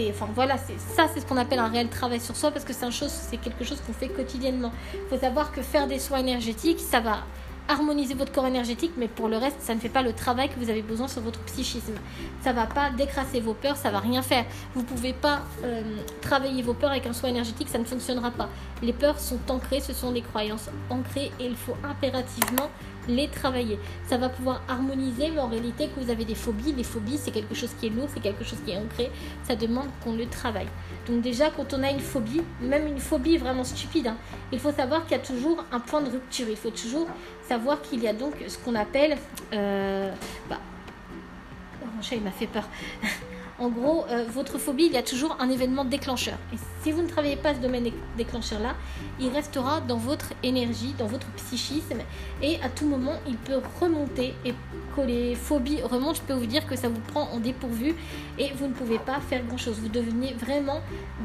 enfin 0.10 0.28
voilà 0.34 0.58
c'est 0.58 0.80
ça 0.80 1.08
c'est 1.14 1.22
ce 1.22 1.26
qu'on 1.26 1.38
appelle 1.38 1.60
un 1.60 1.68
réel 1.68 1.90
travail 1.90 2.20
sur 2.20 2.36
soi 2.36 2.52
parce 2.52 2.66
que 2.66 2.74
c'est 2.74 3.38
quelque 3.38 3.64
chose 3.64 3.82
qu'on 3.86 3.94
fait 3.94 4.10
quotidiennement 4.10 4.72
il 4.94 5.10
faut 5.10 5.20
savoir 5.20 5.52
que 5.52 5.62
faire 5.62 5.88
des 5.88 6.00
soins 6.00 6.20
énergétiques 6.20 6.80
ça 6.80 7.00
va 7.00 7.24
harmoniser 7.68 8.14
votre 8.14 8.32
corps 8.32 8.48
énergétique, 8.48 8.92
mais 8.98 9.08
pour 9.08 9.28
le 9.28 9.38
reste, 9.38 9.58
ça 9.62 9.74
ne 9.74 9.80
fait 9.80 9.90
pas 9.90 10.02
le 10.02 10.14
travail 10.14 10.50
que 10.50 10.60
vous 10.60 10.70
avez 10.70 10.82
besoin 10.82 11.08
sur 11.08 11.22
votre 11.22 11.40
psychisme. 11.42 11.96
Ça 12.42 12.54
va 12.54 12.66
pas 12.66 12.92
décrasser 12.92 13.40
vos 13.40 13.54
peurs, 13.54 13.76
ça 13.76 13.92
va 13.92 14.00
rien 14.00 14.22
faire. 14.22 14.46
Vous 14.76 14.84
pouvez 14.84 15.14
pas 15.14 15.42
euh, 15.64 15.82
travailler 16.22 16.62
vos 16.62 16.74
peurs 16.74 16.92
avec 16.92 17.06
un 17.08 17.14
soin 17.14 17.30
énergétique, 17.30 17.70
ça 17.70 17.80
ne 17.80 17.86
fonctionnera 17.86 18.32
pas. 18.32 18.50
Les 18.82 18.94
peurs 18.94 19.20
sont 19.20 19.40
ancrées, 19.50 19.80
ce 19.80 19.94
sont 19.94 20.12
des 20.12 20.22
croyances 20.22 20.70
ancrées 20.90 21.32
et 21.40 21.46
il 21.46 21.56
faut 21.56 21.76
impérativement 21.84 22.70
les 23.08 23.28
travailler. 23.28 23.80
Ça 24.08 24.18
va 24.18 24.30
pouvoir 24.30 24.62
harmoniser, 24.68 25.30
mais 25.32 25.40
en 25.40 25.48
réalité, 25.48 25.88
que 25.88 26.00
vous 26.00 26.10
avez 26.10 26.26
des 26.26 26.36
phobies, 26.36 26.74
les 26.74 26.84
phobies, 26.84 27.18
c'est 27.18 27.32
quelque 27.32 27.56
chose 27.56 27.72
qui 27.80 27.88
est 27.88 27.90
lourd, 27.90 28.08
c'est 28.14 28.22
quelque 28.22 28.44
chose 28.44 28.60
qui 28.66 28.72
est 28.72 28.78
ancré, 28.78 29.12
ça 29.44 29.56
demande 29.56 29.88
qu'on 30.04 30.14
le 30.14 30.26
travaille. 30.28 30.68
Donc 31.08 31.22
déjà, 31.22 31.50
quand 31.50 31.74
on 31.74 31.84
a 31.84 31.90
une 31.90 32.00
phobie, 32.00 32.42
même 32.62 32.88
une 32.88 33.00
phobie 33.00 33.38
vraiment 33.38 33.64
stupide, 33.64 34.08
hein, 34.08 34.18
il 34.52 34.60
faut 34.60 34.72
savoir 34.72 35.04
qu'il 35.04 35.18
y 35.18 35.20
a 35.20 35.24
toujours 35.24 35.64
un 35.72 35.80
point 35.80 36.02
de 36.02 36.10
rupture. 36.10 36.48
Il 36.50 36.58
faut 36.58 36.72
toujours 36.72 37.08
savoir 37.48 37.82
qu'il 37.82 38.04
y 38.04 38.08
a 38.08 38.14
donc 38.14 38.34
ce 38.48 38.58
qu'on 38.58 38.76
appelle... 38.76 39.18
Euh, 39.54 40.12
bah, 40.50 40.60
oh, 41.84 41.88
mon 41.96 42.02
chat, 42.02 42.16
il 42.16 42.24
m'a 42.24 42.32
fait 42.32 42.48
peur. 42.48 42.68
En 43.58 43.70
gros, 43.70 44.06
euh, 44.10 44.26
votre 44.30 44.58
phobie, 44.58 44.86
il 44.88 44.92
y 44.92 44.98
a 44.98 45.04
toujours 45.04 45.38
un 45.40 45.50
événement 45.50 45.86
déclencheur. 45.86 46.38
Et 46.54 46.58
si 46.84 46.92
vous 46.92 47.02
ne 47.02 47.08
travaillez 47.08 47.38
pas 47.38 47.54
ce 47.54 47.60
domaine 47.60 47.90
déclencheur-là, 48.18 48.76
il 49.20 49.30
restera 49.30 49.80
dans 49.80 49.96
votre 49.96 50.34
énergie, 50.44 50.94
dans 51.00 51.06
votre 51.06 51.28
psychisme. 51.38 52.00
Et 52.42 52.60
à 52.62 52.70
tout 52.70 52.86
moment, 52.86 53.14
il 53.26 53.38
peut 53.38 53.62
remonter. 53.80 54.34
Et 54.44 54.54
quand 54.94 55.06
les 55.06 55.36
phobies 55.36 55.82
remontent, 55.84 56.16
je 56.16 56.22
peux 56.22 56.34
vous 56.34 56.46
dire 56.48 56.68
que 56.68 56.76
ça 56.76 56.90
vous 56.90 57.00
prend 57.00 57.30
en 57.32 57.40
dépourvu 57.40 57.96
et 58.38 58.52
vous 58.56 58.68
ne 58.68 58.74
pouvez 58.74 59.00
pas 59.00 59.22
faire 59.22 59.42
grand-chose. 59.46 59.80
Vous 59.80 59.90
devenez 59.90 60.34
vraiment 60.34 60.82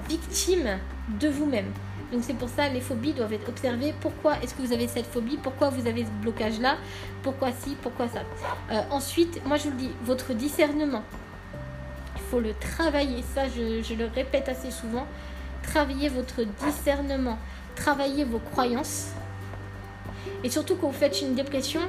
victime 0.08 0.78
de 1.20 1.28
vous-même. 1.28 1.72
Donc 2.12 2.22
c'est 2.24 2.34
pour 2.34 2.48
ça 2.48 2.68
les 2.68 2.80
phobies 2.80 3.12
doivent 3.12 3.32
être 3.32 3.48
observées. 3.48 3.94
Pourquoi 4.00 4.40
est-ce 4.42 4.54
que 4.54 4.62
vous 4.62 4.72
avez 4.72 4.88
cette 4.88 5.06
phobie? 5.06 5.38
Pourquoi 5.40 5.70
vous 5.70 5.86
avez 5.86 6.04
ce 6.04 6.10
blocage-là? 6.22 6.76
Pourquoi 7.22 7.50
si 7.52 7.76
Pourquoi 7.82 8.08
ça? 8.08 8.20
Euh, 8.72 8.80
Ensuite, 8.90 9.44
moi 9.46 9.56
je 9.56 9.64
vous 9.64 9.70
le 9.70 9.76
dis, 9.76 9.90
votre 10.04 10.32
discernement 10.32 11.04
faut 12.30 12.40
le 12.40 12.54
travailler. 12.54 13.24
Ça, 13.34 13.42
je, 13.48 13.94
le 13.94 14.06
répète 14.14 14.48
assez 14.48 14.70
souvent. 14.70 15.06
Travaillez 15.62 16.08
votre 16.08 16.42
discernement, 16.64 17.38
travaillez 17.74 18.24
vos 18.24 18.38
croyances. 18.38 19.08
Et 20.44 20.50
surtout 20.50 20.76
quand 20.76 20.88
vous 20.88 20.98
faites 20.98 21.20
une 21.20 21.34
dépression, 21.34 21.80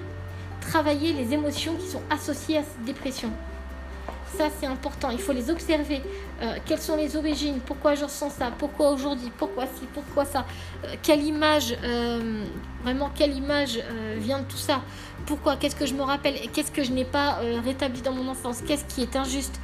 travaillez 0.60 1.13
les 1.13 1.33
émotions 1.33 1.75
qui 1.75 1.88
sont 1.88 2.01
associées 2.10 2.57
à 2.57 2.63
cette 2.63 2.83
dépression. 2.83 3.29
Ça, 4.38 4.45
c'est 4.60 4.65
important. 4.65 5.10
Il 5.12 5.19
faut 5.19 5.33
les 5.33 5.50
observer. 5.50 6.01
Euh, 6.41 6.55
quelles 6.65 6.81
sont 6.81 6.95
les 6.95 7.15
origines? 7.15 7.60
Pourquoi 7.65 7.93
je 7.93 8.03
ressens 8.03 8.31
ça? 8.31 8.51
Pourquoi 8.57 8.91
aujourd'hui? 8.91 9.31
Pourquoi 9.38 9.65
ci? 9.67 9.86
Pourquoi 9.93 10.25
ça? 10.25 10.45
Euh, 10.86 10.95
Quelle 11.03 11.24
image, 11.24 11.77
euh, 11.83 12.43
vraiment, 12.83 13.12
quelle 13.13 13.36
image 13.36 13.79
vient 14.17 14.39
de 14.39 14.45
tout 14.45 14.57
ça? 14.57 14.81
Pourquoi? 15.27 15.55
Qu'est-ce 15.55 15.75
que 15.75 15.86
je 15.86 15.93
me 15.93 16.01
rappelle? 16.01 16.33
Qu'est-ce 16.51 16.71
que 16.71 16.83
je 16.83 16.91
n'ai 16.91 17.05
pas 17.05 17.38
rétabli 17.63 18.01
dans 18.01 18.12
mon 18.12 18.27
enfance? 18.27 18.62
Qu'est-ce 18.65 18.86
qui 18.86 19.03
est 19.03 19.15
injuste? 19.15 19.60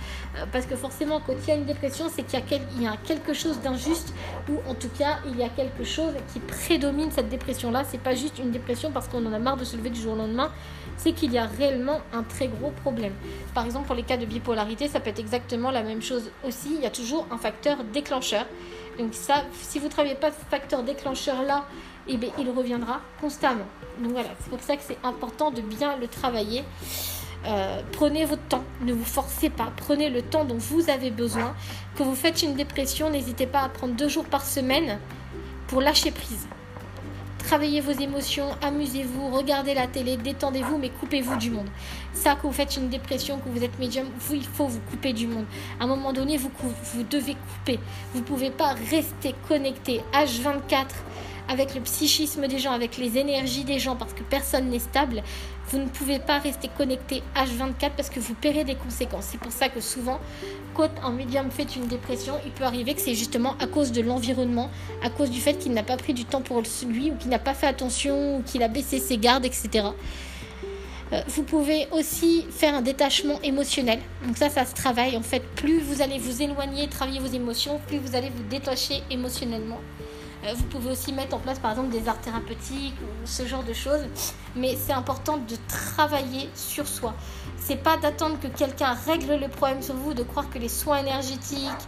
Parce 0.52 0.68
que 0.68 0.76
forcément, 0.76 1.20
quand 1.26 1.34
il 1.42 1.48
y 1.48 1.52
a 1.52 1.56
une 1.56 1.66
dépression, 1.66 2.06
c'est 2.14 2.22
qu'il 2.22 2.40
y, 2.80 2.84
y, 2.84 2.88
a 2.88 2.96
quelque 2.98 3.34
chose 3.34 3.60
d'injuste 3.62 4.14
ou 4.50 4.58
en 4.70 4.76
tout 4.76 4.90
cas, 5.00 5.18
il 5.26 5.36
y 5.36 5.44
a 5.44 5.50
quelque 5.50 5.84
chose 5.84 6.14
qui 6.32 6.40
prédomine 6.40 7.10
cette 7.10 7.30
dépression-là. 7.30 7.86
C'est 7.90 8.00
pas 8.00 8.14
juste 8.14 8.38
une 8.38 8.52
dépression 8.52 8.92
parce 8.92 9.08
qu'on 9.08 9.26
en 9.26 9.34
a 9.34 9.40
marre 9.40 9.58
de 9.58 9.66
se 9.66 9.76
lever 9.76 9.90
du 9.90 10.00
jour 10.00 10.14
au 10.14 10.18
lendemain. 10.18 10.52
C'est 10.96 11.14
qu'il 11.14 11.34
y 11.34 11.40
a 11.40 11.46
réellement 11.46 12.02
un 12.14 12.22
très 12.22 12.48
gros 12.48 12.70
problème. 12.84 13.14
Par 13.56 13.66
exemple, 13.66 13.88
pour 13.88 13.96
les 13.96 14.04
cas 14.04 14.18
de 14.18 14.26
bipolarité, 14.26 14.88
ça 14.88 15.00
peut 15.00 15.10
être 15.10 15.20
exactement 15.20 15.72
la 15.72 15.82
même 15.82 16.04
chose 16.04 16.30
aussi. 16.46 16.67
Il 16.76 16.82
y 16.82 16.86
a 16.86 16.92
toujours 16.92 17.28
un 17.32 17.38
facteur 17.38 17.84
déclencheur. 17.84 18.46
Donc 18.98 19.14
ça, 19.14 19.44
si 19.62 19.80
vous 19.80 19.86
ne 19.86 19.92
travaillez 19.92 20.16
pas 20.16 20.32
ce 20.32 20.46
facteur 20.50 20.84
déclencheur-là, 20.84 21.66
eh 22.08 22.18
bien, 22.18 22.30
il 22.40 22.50
reviendra 22.50 23.02
constamment. 23.22 23.66
Donc 24.00 24.14
voilà, 24.14 24.30
c'est 24.40 24.50
pour 24.50 24.62
ça 24.62 24.76
que 24.76 24.84
c'est 24.84 24.98
important 25.04 25.52
de 25.52 25.62
bien 25.62 25.98
le 25.98 26.08
travailler. 26.08 26.64
Euh, 27.46 27.82
prenez 27.92 28.26
votre 28.26 28.42
temps, 28.44 28.64
ne 28.82 28.94
vous 28.94 29.06
forcez 29.06 29.50
pas, 29.50 29.72
prenez 29.78 30.10
le 30.10 30.22
temps 30.22 30.44
dont 30.44 30.58
vous 30.58 30.90
avez 30.90 31.12
besoin. 31.12 31.56
Que 31.96 32.04
vous 32.04 32.16
faites 32.16 32.42
une 32.42 32.56
dépression, 32.56 33.10
n'hésitez 33.10 33.48
pas 33.48 33.62
à 33.62 33.70
prendre 33.70 33.94
deux 33.94 34.10
jours 34.10 34.26
par 34.26 34.44
semaine 34.46 35.00
pour 35.68 35.82
lâcher 35.82 36.12
prise. 36.12 36.48
Travaillez 37.48 37.80
vos 37.80 37.94
émotions, 37.94 38.50
amusez-vous, 38.62 39.30
regardez 39.30 39.74
la 39.74 39.88
télé, 39.88 40.18
détendez-vous, 40.18 40.78
mais 40.78 40.90
coupez-vous 40.90 41.38
du 41.38 41.50
monde. 41.50 41.70
Ça, 42.12 42.36
que 42.36 42.42
vous 42.42 42.52
faites 42.52 42.76
une 42.76 42.90
dépression, 42.90 43.38
que 43.38 43.48
vous 43.48 43.64
êtes 43.64 43.80
médium, 43.80 44.06
vous, 44.20 44.36
il 44.36 44.44
faut 44.44 44.68
vous 44.68 44.82
couper 44.82 45.14
du 45.14 45.28
monde. 45.28 45.46
À 45.80 45.86
un 45.86 45.88
moment 45.88 46.12
donné, 46.12 46.36
vous, 46.36 46.52
vous 46.62 47.04
devez 47.04 47.36
couper. 47.36 47.80
Vous 48.14 48.20
ne 48.20 48.26
pouvez 48.26 48.50
pas 48.50 48.76
rester 48.92 49.34
connecté 49.48 50.02
H24 50.12 50.88
avec 51.48 51.76
le 51.76 51.82
psychisme 51.82 52.48
des 52.48 52.60
gens, 52.60 52.72
avec 52.72 52.98
les 52.98 53.18
énergies 53.18 53.64
des 53.64 53.80
gens, 53.80 53.96
parce 53.96 54.14
que 54.14 54.24
personne 54.24 54.70
n'est 54.70 54.80
stable. 54.80 55.24
Vous 55.70 55.80
ne 55.80 55.86
pouvez 55.86 56.20
pas 56.20 56.40
rester 56.40 56.70
connecté 56.70 57.24
H24 57.36 57.92
parce 57.96 58.10
que 58.10 58.20
vous 58.20 58.34
paierez 58.34 58.64
des 58.64 58.76
conséquences. 58.76 59.26
C'est 59.32 59.40
pour 59.40 59.52
ça 59.52 59.68
que 59.70 59.82
souvent, 59.82 60.20
quand 60.76 60.90
un 61.04 61.12
médium 61.12 61.52
fait 61.52 61.76
une 61.76 61.88
dépression, 61.88 62.36
il 62.46 62.52
peut 62.52 62.64
arriver 62.64 62.94
que 62.94 63.02
c'est 63.02 63.16
justement 63.16 63.56
à 63.60 63.68
cause 63.68 63.92
de 63.92 64.02
l'environnement, 64.02 64.70
à 65.04 65.10
cause 65.10 65.30
du 65.30 65.40
fait 65.40 65.56
qu'il 65.56 65.74
n'a 65.74 65.84
pas 65.84 65.98
pris 65.98 66.14
du 66.14 66.26
temps 66.26 66.42
pour 66.42 66.62
lui, 66.88 67.12
ou 67.12 67.16
qu'il 67.16 67.30
n'a 67.30 67.40
pas 67.40 67.54
fait 67.54 67.68
attention, 67.68 68.38
ou 68.38 68.44
qu'il 68.44 68.64
a 68.64 68.68
baissé 68.68 69.00
ses 69.00 69.18
gardes, 69.18 69.46
etc. 69.46 69.88
Euh, 71.14 71.22
vous 71.28 71.44
pouvez 71.44 71.88
aussi 71.92 72.46
faire 72.50 72.76
un 72.76 72.82
détachement 72.82 73.42
émotionnel. 73.42 74.00
Donc 74.26 74.38
ça, 74.38 74.50
ça 74.50 74.66
se 74.66 74.74
travaille. 74.74 75.16
En 75.16 75.22
fait, 75.22 75.42
plus 75.56 75.80
vous 75.80 76.02
allez 76.02 76.20
vous 76.20 76.42
éloigner, 76.42 76.88
travailler 76.88 77.20
vos 77.20 77.34
émotions, 77.34 77.80
plus 77.88 77.98
vous 77.98 78.16
allez 78.16 78.30
vous 78.30 78.44
détacher 78.44 79.04
émotionnellement. 79.10 79.80
Euh, 80.48 80.54
vous 80.56 80.64
pouvez 80.64 80.92
aussi 80.92 81.12
mettre 81.14 81.36
en 81.36 81.40
place 81.40 81.60
par 81.60 81.72
exemple 81.72 81.90
des 81.90 82.08
arts 82.08 82.22
thérapeutiques 82.22 82.96
ou 83.02 83.26
ce 83.26 83.46
genre 83.46 83.64
de 83.64 83.74
choses. 83.74 84.02
Mais 84.56 84.76
c'est 84.76 84.94
important 84.94 85.38
de 85.38 85.56
travailler 85.68 86.50
sur 86.56 86.88
soi. 86.88 87.14
C'est 87.58 87.84
pas 87.84 87.98
d'attendre 87.98 88.40
que 88.40 88.48
quelqu'un 88.48 88.94
règle 89.06 89.36
le 89.36 89.50
problème 89.50 89.82
sur 89.82 89.96
vous, 89.96 90.14
de 90.14 90.24
croire 90.24 90.50
que 90.50 90.58
les 90.58 90.70
soins 90.70 91.00
énergétiques, 91.00 91.84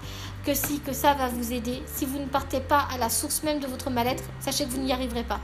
que 0.46 0.54
si, 0.54 0.80
que 0.80 0.94
ça 0.94 1.14
va 1.14 1.28
vous 1.28 1.54
aider. 1.54 1.82
Si 1.86 2.06
vous 2.06 2.20
ne 2.20 2.26
partez 2.26 2.60
pas 2.60 2.88
à 2.94 2.98
la 2.98 3.10
source 3.10 3.44
même 3.44 3.60
de 3.60 3.68
votre 3.68 3.90
mal-être, 3.90 4.24
sachez 4.40 4.66
que 4.66 4.72
vous 4.72 4.82
n'y 4.82 4.92
arriverez 4.92 5.24
pas. 5.24 5.40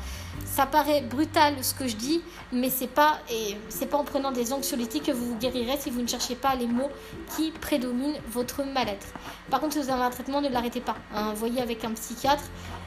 Ça 0.55 0.65
paraît 0.65 1.01
brutal 1.01 1.53
ce 1.62 1.74
que 1.74 1.85
je 1.85 1.97
dis, 1.97 2.21
mais 2.53 2.69
c'est 2.69 2.88
pas 2.88 3.19
et 3.29 3.57
c'est 3.67 3.88
pas 3.88 3.97
en 3.97 4.05
prenant 4.05 4.31
des 4.31 4.53
anxiolytiques 4.53 5.03
que 5.03 5.12
vous 5.12 5.31
vous 5.31 5.35
guérirez 5.35 5.75
si 5.77 5.89
vous 5.89 6.01
ne 6.01 6.07
cherchez 6.07 6.35
pas 6.35 6.55
les 6.55 6.65
mots 6.65 6.89
qui 7.35 7.51
prédominent 7.51 8.15
votre 8.31 8.63
mal-être. 8.63 9.07
Par 9.50 9.59
contre, 9.59 9.74
si 9.74 9.79
vous 9.79 9.89
avez 9.89 10.03
un 10.03 10.09
traitement, 10.12 10.39
ne 10.39 10.47
l'arrêtez 10.47 10.79
pas. 10.79 10.95
Hein. 11.13 11.33
voyez 11.35 11.62
avec 11.62 11.83
un 11.83 11.91
psychiatre, 11.91 12.45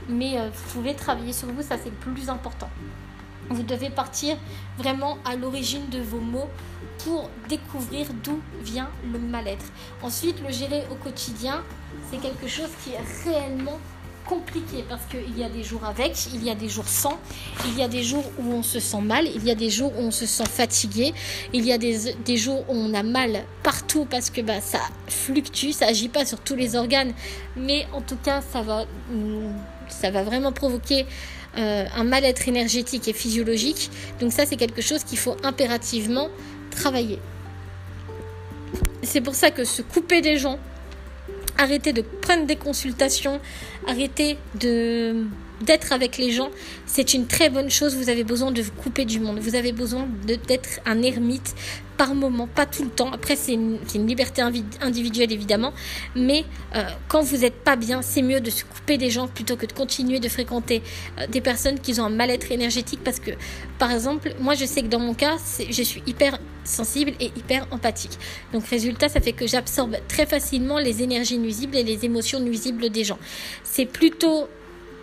mais 0.08 0.40
euh, 0.40 0.48
vous 0.48 0.72
pouvez 0.72 0.94
travailler 0.94 1.34
sur 1.34 1.48
vous, 1.48 1.60
ça 1.60 1.76
c'est 1.76 1.90
le 1.90 2.14
plus 2.14 2.30
important. 2.30 2.70
Vous 3.50 3.62
devez 3.62 3.90
partir 3.90 4.38
vraiment 4.78 5.18
à 5.26 5.36
l'origine 5.36 5.90
de 5.90 6.00
vos 6.00 6.20
mots 6.20 6.48
pour 7.04 7.28
découvrir 7.50 8.06
d'où 8.24 8.40
vient 8.62 8.88
le 9.12 9.18
mal-être. 9.18 9.66
Ensuite, 10.02 10.40
le 10.40 10.50
gérer 10.50 10.84
au 10.90 10.94
quotidien, 10.94 11.62
c'est 12.10 12.16
quelque 12.16 12.48
chose 12.48 12.70
qui 12.82 12.92
est 12.92 13.30
réellement 13.30 13.78
compliqué 14.28 14.84
parce 14.88 15.02
qu'il 15.06 15.38
y 15.38 15.42
a 15.42 15.48
des 15.48 15.62
jours 15.64 15.84
avec, 15.84 16.12
il 16.34 16.44
y 16.44 16.50
a 16.50 16.54
des 16.54 16.68
jours 16.68 16.86
sans, 16.86 17.18
il 17.66 17.78
y 17.78 17.82
a 17.82 17.88
des 17.88 18.02
jours 18.02 18.24
où 18.38 18.52
on 18.52 18.62
se 18.62 18.78
sent 18.78 19.00
mal, 19.00 19.26
il 19.26 19.44
y 19.44 19.50
a 19.50 19.54
des 19.54 19.70
jours 19.70 19.92
où 19.96 20.02
on 20.02 20.10
se 20.10 20.26
sent 20.26 20.44
fatigué, 20.46 21.14
il 21.52 21.64
y 21.64 21.72
a 21.72 21.78
des, 21.78 22.14
des 22.24 22.36
jours 22.36 22.64
où 22.68 22.74
on 22.74 22.92
a 22.94 23.02
mal 23.02 23.44
partout 23.62 24.06
parce 24.08 24.30
que 24.30 24.40
bah, 24.42 24.60
ça 24.60 24.80
fluctue, 25.06 25.70
ça 25.72 25.86
agit 25.86 26.08
pas 26.08 26.26
sur 26.26 26.40
tous 26.40 26.54
les 26.54 26.76
organes, 26.76 27.12
mais 27.56 27.86
en 27.92 28.02
tout 28.02 28.18
cas 28.22 28.42
ça 28.42 28.62
va, 28.62 28.84
ça 29.88 30.10
va 30.10 30.22
vraiment 30.22 30.52
provoquer 30.52 31.06
euh, 31.56 31.86
un 31.96 32.04
mal-être 32.04 32.46
énergétique 32.48 33.08
et 33.08 33.14
physiologique. 33.14 33.90
Donc 34.20 34.32
ça 34.32 34.44
c'est 34.44 34.56
quelque 34.56 34.82
chose 34.82 35.04
qu'il 35.04 35.18
faut 35.18 35.36
impérativement 35.42 36.28
travailler. 36.70 37.18
C'est 39.02 39.22
pour 39.22 39.34
ça 39.34 39.50
que 39.50 39.64
se 39.64 39.80
couper 39.80 40.20
des 40.20 40.36
gens, 40.36 40.58
arrêter 41.58 41.92
de 41.92 42.02
prendre 42.02 42.46
des 42.46 42.56
consultations, 42.56 43.40
arrêter 43.86 44.38
de 44.58 45.26
d'être 45.60 45.92
avec 45.92 46.18
les 46.18 46.30
gens, 46.30 46.50
c'est 46.86 47.14
une 47.14 47.26
très 47.26 47.50
bonne 47.50 47.68
chose. 47.68 47.96
Vous 47.96 48.08
avez 48.08 48.22
besoin 48.22 48.52
de 48.52 48.62
vous 48.62 48.70
couper 48.72 49.04
du 49.04 49.18
monde. 49.18 49.40
Vous 49.40 49.56
avez 49.56 49.72
besoin 49.72 50.06
d'être 50.24 50.80
un 50.86 51.02
ermite 51.02 51.54
par 51.96 52.14
moment, 52.14 52.46
pas 52.46 52.64
tout 52.64 52.84
le 52.84 52.90
temps. 52.90 53.10
Après, 53.12 53.34
c'est 53.34 53.54
une, 53.54 54.06
liberté 54.06 54.40
individuelle 54.80 55.32
évidemment, 55.32 55.72
mais 56.14 56.44
euh, 56.76 56.84
quand 57.08 57.22
vous 57.22 57.38
n'êtes 57.38 57.64
pas 57.64 57.74
bien, 57.74 58.02
c'est 58.02 58.22
mieux 58.22 58.40
de 58.40 58.50
se 58.50 58.64
couper 58.64 58.98
des 58.98 59.10
gens 59.10 59.26
plutôt 59.26 59.56
que 59.56 59.66
de 59.66 59.72
continuer 59.72 60.20
de 60.20 60.28
fréquenter 60.28 60.80
euh, 61.18 61.26
des 61.26 61.40
personnes 61.40 61.80
qui 61.80 62.00
ont 62.00 62.04
un 62.04 62.10
mal-être 62.10 62.52
énergétique 62.52 63.00
parce 63.02 63.18
que, 63.18 63.32
par 63.80 63.90
exemple, 63.90 64.32
moi 64.38 64.54
je 64.54 64.64
sais 64.64 64.82
que 64.82 64.86
dans 64.86 65.00
mon 65.00 65.14
cas, 65.14 65.38
je 65.68 65.82
suis 65.82 66.02
hyper 66.06 66.38
sensible 66.68 67.12
et 67.20 67.26
hyper 67.36 67.66
empathique. 67.70 68.18
Donc 68.52 68.66
résultat, 68.66 69.08
ça 69.08 69.20
fait 69.20 69.32
que 69.32 69.46
j'absorbe 69.46 69.96
très 70.08 70.26
facilement 70.26 70.78
les 70.78 71.02
énergies 71.02 71.38
nuisibles 71.38 71.76
et 71.76 71.82
les 71.82 72.04
émotions 72.04 72.40
nuisibles 72.40 72.90
des 72.90 73.04
gens. 73.04 73.18
C'est 73.64 73.86
plutôt 73.86 74.48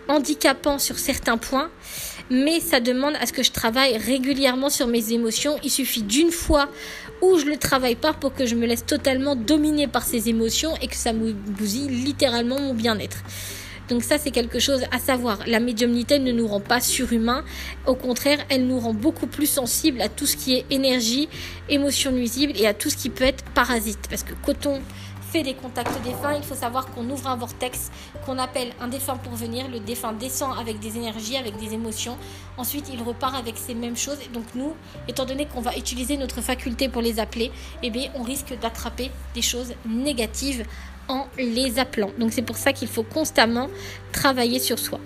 handicapant 0.07 0.77
sur 0.79 0.98
certains 1.00 1.38
points, 1.38 1.69
mais 2.29 2.60
ça 2.60 2.79
demande 2.79 3.15
à 3.19 3.25
ce 3.25 3.34
que 3.34 3.43
je 3.43 3.51
travaille 3.51 3.98
régulièrement 3.98 4.69
sur 4.69 4.88
mes 4.88 5.13
émotions. 5.13 5.57
Il 5.63 5.72
suffit 5.72 6.03
d'une 6.03 6.31
fois 6.31 6.69
où 7.22 7.38
je 7.38 7.45
le 7.45 7.57
travaille 7.57 7.95
pas 7.95 8.13
pour 8.13 8.34
que 8.34 8.45
je 8.45 8.55
me 8.55 8.65
laisse 8.65 8.86
totalement 8.86 9.36
dominer 9.36 9.88
par 9.88 10.03
ces 10.03 10.29
émotions 10.29 10.75
et 10.81 10.88
que 10.88 10.95
ça 10.95 11.13
me 11.13 11.34
bousille 11.34 11.88
littéralement 11.88 12.60
mon 12.60 12.74
bien-être. 12.74 13.17
Donc 13.89 14.04
ça, 14.04 14.18
c'est 14.18 14.32
quelque 14.32 14.60
chose 14.60 14.84
à 14.92 15.00
savoir. 15.00 15.39
La 15.48 15.60
médiumnité 15.60 16.20
ne 16.20 16.32
nous 16.32 16.48
rend 16.48 16.60
pas 16.60 16.80
surhumains. 16.80 17.44
Au 17.86 17.96
contraire, 17.96 18.39
elle 18.50 18.68
nous 18.68 18.80
rend 18.80 18.94
beaucoup 18.94 19.27
plus 19.27 19.46
sensibles 19.48 20.01
à 20.01 20.10
tout 20.10 20.25
ce 20.25 20.36
qui 20.36 20.56
est 20.56 20.65
énergie, 20.70 21.30
émotion 21.70 22.12
nuisible 22.12 22.54
et 22.56 22.68
à 22.68 22.74
tout 22.74 22.89
ce 22.89 22.98
qui 22.98 23.10
peut 23.10 23.24
être 23.24 23.44
parasite. 23.51 24.08
Parce 24.10 24.24
que 24.24 24.34
quand 24.46 24.65
on 24.65 24.82
des 25.44 25.54
contacts 25.54 26.01
défunts, 26.04 26.36
il 26.36 26.44
faut 26.44 26.56
savoir 26.56 26.88
qu'on 26.92 27.10
ouvre 27.10 27.27
un 27.27 27.36
vortex 27.36 27.92
qu'on 28.25 28.38
appelle 28.38 28.70
un 28.80 28.88
défunt 28.88 29.18
pour 29.18 29.34
venir. 29.34 29.68
Le 29.70 29.80
défunt 29.80 30.13
descend 30.13 30.58
avec 30.58 30.80
des 30.80 30.98
énergies, 30.98 31.38
avec 31.38 31.58
des 31.58 31.74
émotions. 31.74 32.18
Ensuite, 32.58 32.89
il 32.94 33.01
repart 33.01 33.36
avec 33.36 33.58
ces 33.58 33.74
mêmes 33.74 33.98
choses. 33.98 34.18
Et 34.25 34.34
donc 34.34 34.46
nous, 34.56 34.74
étant 35.08 35.25
donné 35.25 35.46
qu'on 35.46 35.62
va 35.62 35.75
utiliser 35.75 36.18
notre 36.18 36.42
faculté 36.42 36.89
pour 36.89 37.01
les 37.01 37.20
appeler, 37.20 37.51
eh 37.84 37.89
bien, 37.89 38.10
on 38.15 38.24
risque 38.24 38.58
d'attraper 38.60 39.12
des 39.34 39.42
choses 39.42 39.74
négatives 39.86 40.65
en 41.07 41.27
les 41.38 41.79
appelant. 41.79 42.12
Donc 42.19 42.31
c'est 42.33 42.41
pour 42.41 42.57
ça 42.57 42.74
qu'il 42.74 42.88
faut 42.88 43.03
constamment 43.03 43.69
travailler 44.12 44.59
sur 44.59 44.79
soi. 44.79 45.00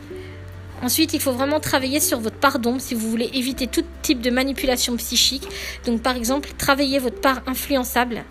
Ensuite, 0.82 1.14
il 1.14 1.20
faut 1.20 1.34
vraiment 1.34 1.60
travailler 1.60 2.00
sur 2.00 2.20
votre 2.20 2.38
part 2.38 2.60
d'ombre 2.60 2.80
si 2.80 2.96
vous 2.96 3.10
voulez 3.10 3.30
éviter 3.34 3.68
tout 3.68 3.84
type 4.02 4.22
de 4.22 4.30
manipulation 4.30 4.96
psychique. 4.96 5.48
Donc 5.86 6.02
par 6.02 6.16
exemple, 6.16 6.50
travailler 6.58 7.00
votre 7.00 7.20
part 7.20 7.42
influençable 7.48 8.24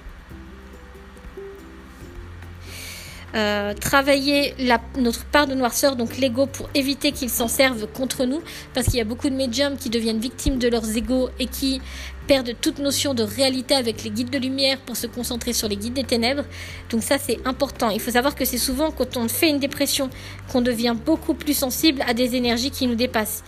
euh, 3.35 3.75
travailler 3.75 4.55
notre 4.97 5.25
part 5.27 5.47
de 5.47 5.55
noirceur, 5.55 5.97
donc 5.97 6.17
l'ego, 6.17 6.47
pour 6.47 6.71
éviter 6.75 7.13
qu'ils 7.13 7.29
s'en 7.29 7.47
servent 7.47 7.87
contre 7.87 8.25
nous, 8.25 8.41
parce 8.73 8.87
qu'il 8.87 8.97
y 8.97 9.03
a 9.03 9.05
beaucoup 9.05 9.29
de 9.29 9.35
médiums 9.35 9.77
qui 9.77 9.91
deviennent 9.91 10.19
victimes 10.19 10.59
de 10.59 10.69
leurs 10.69 10.97
égos 10.97 11.29
et 11.39 11.47
qui 11.47 11.83
perdent 12.29 12.55
toute 12.61 12.79
notion 12.79 13.15
de 13.15 13.23
réalité 13.23 13.75
avec 13.75 14.05
les 14.05 14.11
guides 14.11 14.31
de 14.31 14.39
lumière 14.39 14.79
pour 14.79 14.97
se 14.97 15.07
concentrer 15.07 15.55
sur 15.55 15.67
les 15.67 15.77
guides 15.77 15.95
des 15.95 16.05
ténèbres. 16.05 16.45
Donc 16.91 17.03
ça, 17.03 17.17
c'est 17.19 17.39
important. 17.47 17.91
Il 17.91 18.01
faut 18.01 18.13
savoir 18.13 18.35
que 18.35 18.45
c'est 18.45 18.59
souvent 18.59 18.91
quand 18.93 19.17
on 19.17 19.29
fait 19.29 19.49
une 19.49 19.59
dépression 19.59 20.11
qu'on 20.53 20.61
devient 20.61 20.95
beaucoup 21.05 21.35
plus 21.35 21.55
sensible 21.55 22.03
à 22.07 22.13
des 22.13 22.37
énergies 22.37 22.71
qui 22.71 22.87
nous 22.87 22.95
dépassent. 22.95 23.43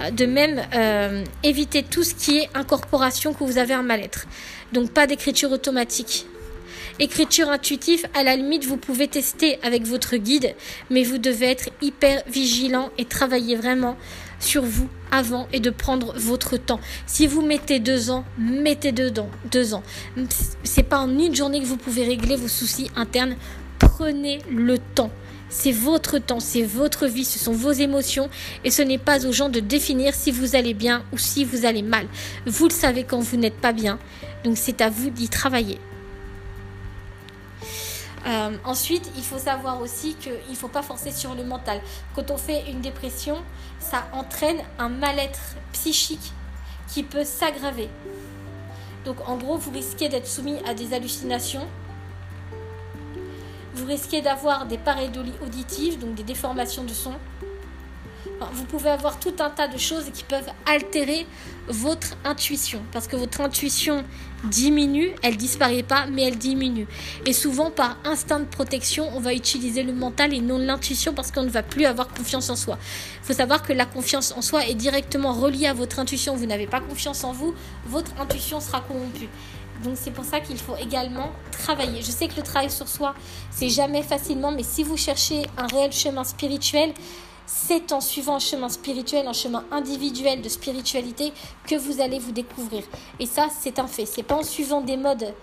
Euh, 0.00 0.10
de 0.10 0.26
même, 0.26 0.60
euh, 0.74 1.24
éviter 1.44 1.84
tout 1.84 2.02
ce 2.02 2.14
qui 2.14 2.38
est 2.38 2.50
incorporation 2.54 3.32
que 3.32 3.44
vous 3.44 3.56
avez 3.56 3.74
un 3.74 3.84
mal-être. 3.84 4.26
Donc 4.72 4.90
pas 4.90 5.06
d'écriture 5.06 5.52
automatique. 5.52 6.26
Écriture 6.98 7.48
intuitive, 7.48 8.06
à 8.14 8.22
la 8.22 8.36
limite, 8.36 8.64
vous 8.64 8.76
pouvez 8.76 9.08
tester 9.08 9.58
avec 9.64 9.82
votre 9.82 10.16
guide, 10.16 10.54
mais 10.90 11.02
vous 11.02 11.18
devez 11.18 11.46
être 11.46 11.70
hyper 11.82 12.22
vigilant 12.28 12.90
et 12.98 13.04
travailler 13.04 13.56
vraiment 13.56 13.96
sur 14.44 14.64
vous 14.64 14.88
avant 15.10 15.48
et 15.52 15.60
de 15.60 15.70
prendre 15.70 16.14
votre 16.16 16.56
temps. 16.56 16.80
Si 17.06 17.26
vous 17.26 17.42
mettez 17.42 17.80
deux 17.80 18.10
ans, 18.10 18.24
mettez 18.38 18.92
dedans 18.92 19.28
deux 19.50 19.74
ans. 19.74 19.82
C'est 20.62 20.82
pas 20.82 20.98
en 20.98 21.18
une 21.18 21.34
journée 21.34 21.60
que 21.60 21.66
vous 21.66 21.76
pouvez 21.76 22.04
régler 22.04 22.36
vos 22.36 22.48
soucis 22.48 22.90
internes. 22.96 23.36
Prenez 23.78 24.38
le 24.50 24.78
temps. 24.78 25.10
C'est 25.48 25.72
votre 25.72 26.18
temps, 26.18 26.40
c'est 26.40 26.62
votre 26.62 27.06
vie, 27.06 27.24
ce 27.24 27.38
sont 27.38 27.52
vos 27.52 27.70
émotions 27.70 28.28
et 28.64 28.70
ce 28.70 28.82
n'est 28.82 28.98
pas 28.98 29.24
aux 29.24 29.30
gens 29.30 29.48
de 29.48 29.60
définir 29.60 30.12
si 30.12 30.32
vous 30.32 30.56
allez 30.56 30.74
bien 30.74 31.04
ou 31.12 31.18
si 31.18 31.44
vous 31.44 31.64
allez 31.64 31.82
mal. 31.82 32.06
Vous 32.44 32.64
le 32.64 32.72
savez 32.72 33.04
quand 33.04 33.20
vous 33.20 33.36
n'êtes 33.36 33.60
pas 33.60 33.72
bien, 33.72 34.00
donc 34.42 34.56
c'est 34.58 34.80
à 34.80 34.90
vous 34.90 35.10
d'y 35.10 35.28
travailler. 35.28 35.78
Euh, 38.26 38.56
ensuite, 38.64 39.10
il 39.16 39.22
faut 39.22 39.38
savoir 39.38 39.80
aussi 39.80 40.14
qu'il 40.14 40.32
ne 40.48 40.54
faut 40.54 40.68
pas 40.68 40.82
forcer 40.82 41.12
sur 41.12 41.34
le 41.34 41.44
mental. 41.44 41.80
Quand 42.14 42.30
on 42.30 42.38
fait 42.38 42.70
une 42.70 42.80
dépression, 42.80 43.36
ça 43.78 44.06
entraîne 44.12 44.58
un 44.78 44.88
mal-être 44.88 45.56
psychique 45.72 46.32
qui 46.88 47.02
peut 47.02 47.24
s'aggraver. 47.24 47.90
Donc 49.04 49.28
en 49.28 49.36
gros, 49.36 49.58
vous 49.58 49.70
risquez 49.70 50.08
d'être 50.08 50.26
soumis 50.26 50.58
à 50.66 50.72
des 50.72 50.94
hallucinations. 50.94 51.66
Vous 53.74 53.86
risquez 53.86 54.22
d'avoir 54.22 54.66
des 54.66 54.78
pareidolies 54.78 55.34
auditives, 55.44 55.98
donc 55.98 56.14
des 56.14 56.22
déformations 56.22 56.84
de 56.84 56.94
son 56.94 57.12
vous 58.52 58.64
pouvez 58.64 58.90
avoir 58.90 59.18
tout 59.18 59.34
un 59.40 59.50
tas 59.50 59.68
de 59.68 59.78
choses 59.78 60.10
qui 60.12 60.24
peuvent 60.24 60.48
altérer 60.66 61.26
votre 61.68 62.16
intuition. 62.24 62.82
Parce 62.92 63.06
que 63.06 63.16
votre 63.16 63.40
intuition 63.40 64.04
diminue, 64.44 65.12
elle 65.22 65.36
disparaît 65.36 65.82
pas, 65.82 66.06
mais 66.06 66.24
elle 66.24 66.36
diminue. 66.36 66.86
Et 67.26 67.32
souvent, 67.32 67.70
par 67.70 67.96
instinct 68.04 68.40
de 68.40 68.44
protection, 68.44 69.08
on 69.14 69.20
va 69.20 69.32
utiliser 69.34 69.82
le 69.82 69.92
mental 69.92 70.34
et 70.34 70.40
non 70.40 70.58
l'intuition 70.58 71.14
parce 71.14 71.30
qu'on 71.30 71.44
ne 71.44 71.48
va 71.48 71.62
plus 71.62 71.86
avoir 71.86 72.08
confiance 72.08 72.50
en 72.50 72.56
soi. 72.56 72.78
Il 73.22 73.26
faut 73.26 73.32
savoir 73.32 73.62
que 73.62 73.72
la 73.72 73.86
confiance 73.86 74.32
en 74.36 74.42
soi 74.42 74.66
est 74.66 74.74
directement 74.74 75.32
reliée 75.32 75.66
à 75.66 75.74
votre 75.74 75.98
intuition. 75.98 76.36
Vous 76.36 76.46
n'avez 76.46 76.66
pas 76.66 76.80
confiance 76.80 77.24
en 77.24 77.32
vous, 77.32 77.54
votre 77.86 78.12
intuition 78.20 78.60
sera 78.60 78.80
corrompue. 78.80 79.28
Donc 79.82 79.96
c'est 79.96 80.12
pour 80.12 80.24
ça 80.24 80.40
qu'il 80.40 80.58
faut 80.58 80.76
également 80.76 81.30
travailler. 81.50 82.02
Je 82.02 82.10
sais 82.10 82.28
que 82.28 82.36
le 82.36 82.42
travail 82.42 82.70
sur 82.70 82.88
soi, 82.88 83.14
c'est 83.50 83.68
jamais 83.68 84.02
facilement, 84.02 84.52
mais 84.52 84.62
si 84.62 84.82
vous 84.82 84.96
cherchez 84.96 85.42
un 85.58 85.66
réel 85.66 85.92
chemin 85.92 86.24
spirituel, 86.24 86.92
c'est 87.46 87.92
en 87.92 88.00
suivant 88.00 88.36
un 88.36 88.40
chemin 88.40 88.68
spirituel, 88.68 89.26
un 89.26 89.32
chemin 89.32 89.64
individuel 89.70 90.42
de 90.42 90.48
spiritualité 90.48 91.32
que 91.66 91.76
vous 91.76 92.00
allez 92.00 92.18
vous 92.18 92.32
découvrir. 92.32 92.82
Et 93.20 93.26
ça, 93.26 93.48
c'est 93.60 93.78
un 93.78 93.86
fait. 93.86 94.06
C'est 94.06 94.22
pas 94.22 94.36
en 94.36 94.42
suivant 94.42 94.80
des 94.80 94.96
modes 94.96 95.34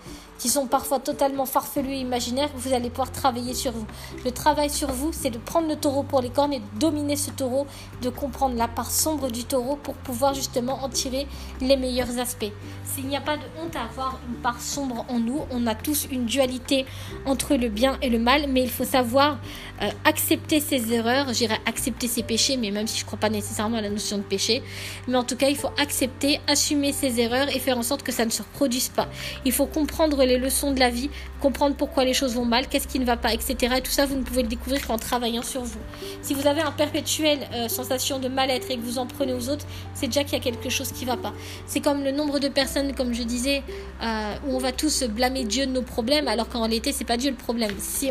qui 0.42 0.48
sont 0.48 0.66
parfois 0.66 0.98
totalement 0.98 1.46
farfelus 1.46 1.92
et 1.92 2.00
imaginaires 2.00 2.50
vous 2.56 2.74
allez 2.74 2.90
pouvoir 2.90 3.12
travailler 3.12 3.54
sur 3.54 3.70
vous. 3.70 3.86
Le 4.24 4.32
travail 4.32 4.70
sur 4.70 4.90
vous, 4.90 5.12
c'est 5.12 5.30
de 5.30 5.38
prendre 5.38 5.68
le 5.68 5.76
taureau 5.76 6.02
pour 6.02 6.20
les 6.20 6.30
cornes 6.30 6.52
et 6.52 6.58
de 6.58 6.80
dominer 6.80 7.14
ce 7.14 7.30
taureau, 7.30 7.64
de 8.02 8.08
comprendre 8.08 8.56
la 8.56 8.66
part 8.66 8.90
sombre 8.90 9.30
du 9.30 9.44
taureau 9.44 9.76
pour 9.76 9.94
pouvoir 9.94 10.34
justement 10.34 10.82
en 10.82 10.88
tirer 10.88 11.28
les 11.60 11.76
meilleurs 11.76 12.18
aspects. 12.18 12.50
S'il 12.84 13.06
n'y 13.06 13.16
a 13.16 13.20
pas 13.20 13.36
de 13.36 13.44
honte 13.56 13.76
à 13.76 13.84
avoir 13.84 14.18
une 14.28 14.34
part 14.34 14.60
sombre 14.60 15.06
en 15.08 15.20
nous, 15.20 15.42
on 15.52 15.64
a 15.68 15.76
tous 15.76 16.08
une 16.10 16.24
dualité 16.24 16.86
entre 17.24 17.54
le 17.54 17.68
bien 17.68 17.96
et 18.02 18.10
le 18.10 18.18
mal, 18.18 18.46
mais 18.48 18.64
il 18.64 18.70
faut 18.70 18.84
savoir 18.84 19.38
euh, 19.80 19.90
accepter 20.04 20.58
ses 20.58 20.92
erreurs, 20.92 21.32
j'irais 21.32 21.60
accepter 21.66 22.08
ses 22.08 22.24
péchés, 22.24 22.56
mais 22.56 22.72
même 22.72 22.88
si 22.88 22.98
je 22.98 23.04
ne 23.04 23.06
crois 23.06 23.20
pas 23.20 23.30
nécessairement 23.30 23.76
à 23.76 23.80
la 23.80 23.90
notion 23.90 24.18
de 24.18 24.24
péché, 24.24 24.60
mais 25.06 25.16
en 25.16 25.24
tout 25.24 25.36
cas, 25.36 25.48
il 25.48 25.56
faut 25.56 25.70
accepter, 25.78 26.40
assumer 26.48 26.92
ses 26.92 27.20
erreurs 27.20 27.48
et 27.54 27.60
faire 27.60 27.78
en 27.78 27.84
sorte 27.84 28.02
que 28.02 28.10
ça 28.10 28.24
ne 28.24 28.30
se 28.30 28.42
reproduise 28.42 28.88
pas. 28.88 29.08
Il 29.44 29.52
faut 29.52 29.66
comprendre 29.66 30.24
les 30.24 30.31
les 30.32 30.38
leçons 30.38 30.72
de 30.72 30.80
la 30.80 30.90
vie, 30.90 31.10
comprendre 31.40 31.76
pourquoi 31.76 32.04
les 32.04 32.14
choses 32.14 32.34
vont 32.34 32.44
mal, 32.44 32.66
qu'est-ce 32.68 32.88
qui 32.88 32.98
ne 32.98 33.04
va 33.04 33.16
pas, 33.16 33.32
etc. 33.32 33.74
Et 33.78 33.80
tout 33.80 33.90
ça, 33.90 34.06
vous 34.06 34.16
ne 34.16 34.22
pouvez 34.22 34.42
le 34.42 34.48
découvrir 34.48 34.86
qu'en 34.86 34.98
travaillant 34.98 35.42
sur 35.42 35.62
vous. 35.62 35.80
Si 36.22 36.34
vous 36.34 36.46
avez 36.46 36.62
un 36.62 36.72
perpétuel 36.72 37.38
euh, 37.52 37.68
sensation 37.68 38.18
de 38.18 38.28
mal-être 38.28 38.70
et 38.70 38.76
que 38.76 38.82
vous 38.82 38.98
en 38.98 39.06
prenez 39.06 39.32
aux 39.32 39.48
autres, 39.48 39.66
c'est 39.94 40.06
déjà 40.06 40.24
qu'il 40.24 40.34
y 40.34 40.40
a 40.40 40.44
quelque 40.44 40.70
chose 40.70 40.92
qui 40.92 41.04
ne 41.04 41.10
va 41.10 41.16
pas. 41.16 41.32
C'est 41.66 41.80
comme 41.80 42.02
le 42.02 42.12
nombre 42.12 42.38
de 42.38 42.48
personnes, 42.48 42.94
comme 42.94 43.12
je 43.14 43.22
disais, 43.22 43.62
euh, 44.02 44.34
où 44.46 44.54
on 44.54 44.58
va 44.58 44.72
tous 44.72 45.04
blâmer 45.04 45.44
Dieu 45.44 45.66
de 45.66 45.72
nos 45.72 45.82
problèmes, 45.82 46.28
alors 46.28 46.48
qu'en 46.48 46.60
réalité, 46.60 46.92
c'est 46.92 47.04
pas 47.04 47.16
Dieu 47.16 47.30
le 47.30 47.36
problème. 47.36 47.72
Si 47.78 48.10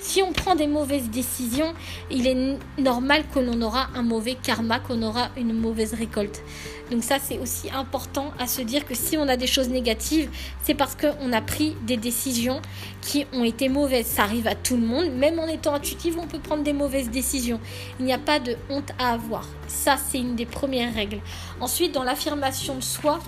si 0.00 0.22
on 0.22 0.32
prend 0.32 0.54
des 0.54 0.66
mauvaises 0.66 1.10
décisions, 1.10 1.74
il 2.10 2.26
est 2.26 2.58
normal 2.78 3.24
que 3.34 3.40
l'on 3.40 3.60
aura 3.62 3.88
un 3.94 4.02
mauvais 4.02 4.36
karma, 4.40 4.78
qu'on 4.78 5.02
aura 5.02 5.28
une 5.36 5.52
mauvaise 5.52 5.94
récolte. 5.94 6.42
Donc 6.90 7.04
ça, 7.04 7.18
c'est 7.22 7.38
aussi 7.38 7.70
important 7.70 8.32
à 8.38 8.46
se 8.46 8.62
dire 8.62 8.86
que 8.86 8.94
si 8.94 9.18
on 9.18 9.28
a 9.28 9.36
des 9.36 9.46
choses 9.46 9.68
négatives, 9.68 10.30
c'est 10.62 10.74
parce 10.74 10.94
qu'on 10.94 11.32
a 11.32 11.40
pris 11.42 11.76
des 11.86 11.96
décisions 11.96 12.62
qui 13.02 13.26
ont 13.32 13.44
été 13.44 13.68
mauvaises. 13.68 14.06
Ça 14.06 14.22
arrive 14.22 14.46
à 14.46 14.54
tout 14.54 14.76
le 14.76 14.86
monde. 14.86 15.10
Même 15.10 15.38
en 15.38 15.46
étant 15.46 15.74
intuitif, 15.74 16.16
on 16.18 16.26
peut 16.26 16.38
prendre 16.38 16.62
des 16.62 16.72
mauvaises 16.72 17.10
décisions. 17.10 17.60
Il 17.98 18.06
n'y 18.06 18.12
a 18.12 18.18
pas 18.18 18.40
de 18.40 18.56
honte 18.70 18.92
à 18.98 19.12
avoir. 19.12 19.46
Ça, 19.66 19.96
c'est 19.96 20.18
une 20.18 20.34
des 20.34 20.46
premières 20.46 20.94
règles. 20.94 21.20
Ensuite, 21.60 21.92
dans 21.92 22.04
l'affirmation 22.04 22.76
de 22.76 22.82
soi, 22.82 23.18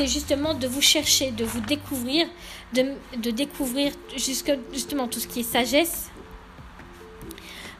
c'est 0.00 0.06
justement 0.06 0.54
de 0.54 0.66
vous 0.66 0.80
chercher, 0.80 1.30
de 1.30 1.44
vous 1.44 1.60
découvrir, 1.60 2.26
de, 2.72 3.30
découvrir 3.30 3.92
justement 4.16 5.08
tout 5.08 5.20
ce 5.20 5.26
qui 5.26 5.40
est 5.40 5.50
sagesse, 5.56 6.08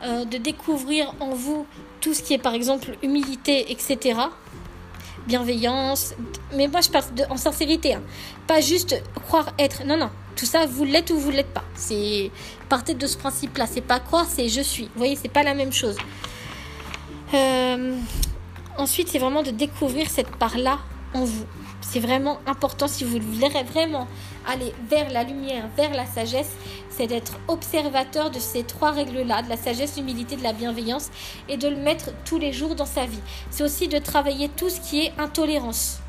euh, 0.03 0.27
de 0.27 0.37
découvrir 0.37 1.15
en 1.21 1.31
vous 1.31 1.67
tout 2.03 2.13
ce 2.13 2.23
qui 2.23 2.35
est 2.35 2.43
par 2.49 2.53
exemple 2.53 2.95
humilité, 3.03 3.73
etc. 3.73 4.21
Bienveillance. 5.27 6.13
Mais 6.55 6.69
moi 6.69 6.83
je 6.83 6.91
parle 6.91 7.07
en 7.31 7.39
sincérité. 7.39 7.95
Hein. 7.95 8.03
Pas 8.47 8.61
juste 8.61 9.03
croire 9.27 9.55
être. 9.59 9.85
Non, 9.87 9.97
non. 9.97 10.11
Tout 10.37 10.45
ça, 10.45 10.67
vous 10.67 10.85
l'êtes 10.85 11.09
ou 11.09 11.19
vous 11.19 11.31
l'êtes 11.31 11.55
pas. 11.55 11.65
C'est 11.75 12.31
partez 12.69 12.93
de 12.93 13.07
ce 13.07 13.17
principe-là. 13.17 13.67
C'est 13.67 13.81
pas 13.81 13.99
croire, 13.99 14.27
c'est 14.29 14.51
je 14.51 14.61
suis. 14.61 14.85
Vous 14.85 14.99
voyez, 14.99 15.17
c'est 15.17 15.33
pas 15.33 15.43
la 15.43 15.55
même 15.55 15.73
chose. 15.73 15.97
Euh, 17.33 17.97
ensuite, 18.77 19.09
c'est 19.09 19.19
vraiment 19.19 19.43
de 19.43 19.53
découvrir 19.53 20.11
cette 20.11 20.37
part-là 20.37 20.81
en 21.15 21.25
vous. 21.25 21.47
C'est 21.81 22.01
vraiment 22.01 22.39
important 22.47 22.87
si 22.87 23.05
vous 23.05 23.19
voulez 23.19 23.49
vraiment 23.65 24.07
aller 24.47 24.73
vers 24.89 25.11
la 25.11 25.25
lumière, 25.25 25.69
vers 25.77 25.93
la 25.93 26.07
sagesse, 26.07 26.51
c'est 26.89 27.07
d'être 27.07 27.39
observateur 27.49 28.31
de 28.31 28.39
ces 28.39 28.63
trois 28.63 28.93
règles-là, 28.93 29.43
de 29.43 29.49
la 29.49 29.57
sagesse, 29.57 29.97
l'humilité, 29.97 30.37
de 30.37 30.43
la 30.43 30.53
bienveillance, 30.53 31.11
et 31.49 31.57
de 31.57 31.69
le 31.69 31.77
mettre 31.77 32.11
tous 32.25 32.39
les 32.39 32.53
jours 32.53 32.75
dans 32.75 32.87
sa 32.87 33.07
vie. 33.07 33.21
C'est 33.51 33.65
aussi 33.65 33.89
de 33.89 33.99
travailler 33.99 34.49
tout 34.49 34.69
ce 34.69 34.81
qui 34.81 35.01
est 35.01 35.13
intolérance. 35.19 36.01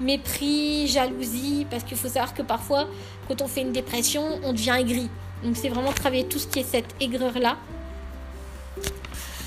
Mépris, 0.00 0.88
jalousie, 0.88 1.66
parce 1.70 1.84
qu'il 1.84 1.96
faut 1.96 2.08
savoir 2.08 2.34
que 2.34 2.42
parfois, 2.42 2.86
quand 3.28 3.42
on 3.42 3.48
fait 3.48 3.62
une 3.62 3.72
dépression, 3.72 4.40
on 4.44 4.52
devient 4.52 4.76
aigri. 4.78 5.08
Donc 5.42 5.56
c'est 5.56 5.68
vraiment 5.68 5.92
travailler 5.92 6.24
tout 6.24 6.38
ce 6.38 6.46
qui 6.46 6.60
est 6.60 6.64
cette 6.64 6.94
aigreur-là 7.00 7.56